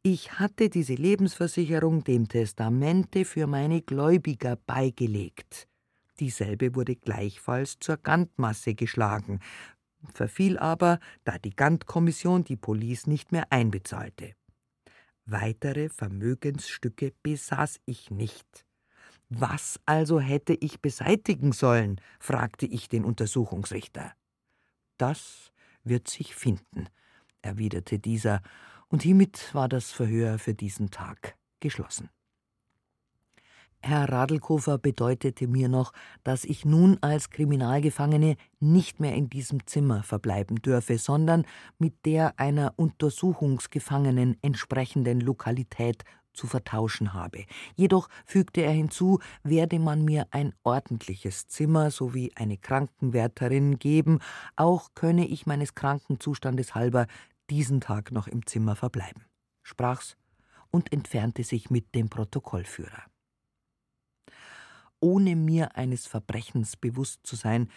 Ich 0.03 0.39
hatte 0.39 0.69
diese 0.69 0.93
Lebensversicherung 0.93 2.03
dem 2.03 2.27
Testamente 2.27 3.25
für 3.25 3.47
meine 3.47 3.81
Gläubiger 3.81 4.55
beigelegt. 4.55 5.67
Dieselbe 6.19 6.75
wurde 6.75 6.95
gleichfalls 6.95 7.77
zur 7.79 7.97
Gantmasse 7.97 8.73
geschlagen, 8.73 9.39
verfiel 10.13 10.57
aber, 10.57 10.99
da 11.23 11.37
die 11.37 11.55
Gantkommission 11.55 12.43
die 12.43 12.55
Police 12.55 13.07
nicht 13.07 13.31
mehr 13.31 13.51
einbezahlte. 13.51 14.33
Weitere 15.25 15.89
Vermögensstücke 15.89 17.13
besaß 17.21 17.79
ich 17.85 18.09
nicht. 18.09 18.65
Was 19.29 19.79
also 19.85 20.21
hätte 20.21 20.53
ich 20.53 20.79
beseitigen 20.81 21.51
sollen? 21.51 21.99
fragte 22.19 22.65
ich 22.65 22.87
den 22.87 23.03
Untersuchungsrichter. 23.03 24.13
Das 24.97 25.51
wird 25.83 26.07
sich 26.07 26.33
finden, 26.33 26.87
erwiderte 27.41 27.99
dieser, 27.99 28.41
und 28.89 29.03
hiermit 29.03 29.53
war 29.53 29.69
das 29.69 29.91
Verhör 29.91 30.39
für 30.39 30.53
diesen 30.53 30.91
Tag 30.91 31.35
geschlossen. 31.59 32.09
Herr 33.79 34.09
Radlkofer 34.09 34.79
bedeutete 34.79 35.47
mir 35.47 35.69
noch, 35.69 35.93
dass 36.23 36.43
ich 36.43 36.65
nun 36.65 36.97
als 37.01 37.29
Kriminalgefangene 37.29 38.35
nicht 38.59 38.99
mehr 38.99 39.13
in 39.13 39.29
diesem 39.29 39.65
Zimmer 39.67 40.03
verbleiben 40.03 40.61
dürfe, 40.61 40.97
sondern 40.97 41.45
mit 41.77 42.05
der 42.05 42.39
einer 42.39 42.73
Untersuchungsgefangenen 42.75 44.37
entsprechenden 44.41 45.21
Lokalität 45.21 46.03
zu 46.33 46.47
vertauschen 46.47 47.13
habe. 47.13 47.45
Jedoch 47.75 48.09
fügte 48.25 48.61
er 48.61 48.71
hinzu, 48.71 49.19
werde 49.43 49.79
man 49.79 50.03
mir 50.03 50.27
ein 50.31 50.53
ordentliches 50.63 51.47
Zimmer 51.47 51.91
sowie 51.91 52.31
eine 52.35 52.57
Krankenwärterin 52.57 53.79
geben, 53.79 54.19
auch 54.55 54.89
könne 54.95 55.27
ich 55.27 55.45
meines 55.45 55.75
Krankenzustandes 55.75 56.75
halber 56.75 57.07
diesen 57.49 57.81
Tag 57.81 58.11
noch 58.11 58.27
im 58.27 58.45
Zimmer 58.45 58.75
verbleiben. 58.75 59.25
Sprach's 59.63 60.17
und 60.71 60.91
entfernte 60.91 61.43
sich 61.43 61.69
mit 61.69 61.95
dem 61.95 62.09
Protokollführer 62.09 63.05
ohne 64.99 65.35
mir 65.35 65.75
eines 65.75 66.07
Verbrechens 66.07 66.75
bewusst 66.75 67.25
zu 67.25 67.35
sein, 67.35 67.69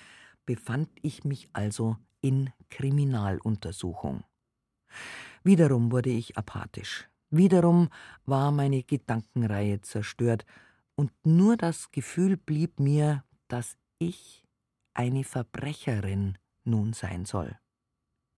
befand 0.46 0.88
ich 1.02 1.24
mich 1.24 1.48
also 1.52 1.96
in 2.20 2.50
Kriminaluntersuchung. 2.70 4.24
Wiederum 5.42 5.92
wurde 5.92 6.10
ich 6.10 6.36
apathisch, 6.36 7.08
wiederum 7.30 7.88
war 8.24 8.50
meine 8.50 8.82
Gedankenreihe 8.82 9.80
zerstört, 9.80 10.44
und 10.96 11.12
nur 11.24 11.56
das 11.56 11.90
Gefühl 11.92 12.36
blieb 12.36 12.78
mir, 12.78 13.24
dass 13.48 13.78
ich 13.98 14.44
eine 14.92 15.24
Verbrecherin 15.24 16.36
nun 16.64 16.92
sein 16.92 17.24
soll. 17.24 17.58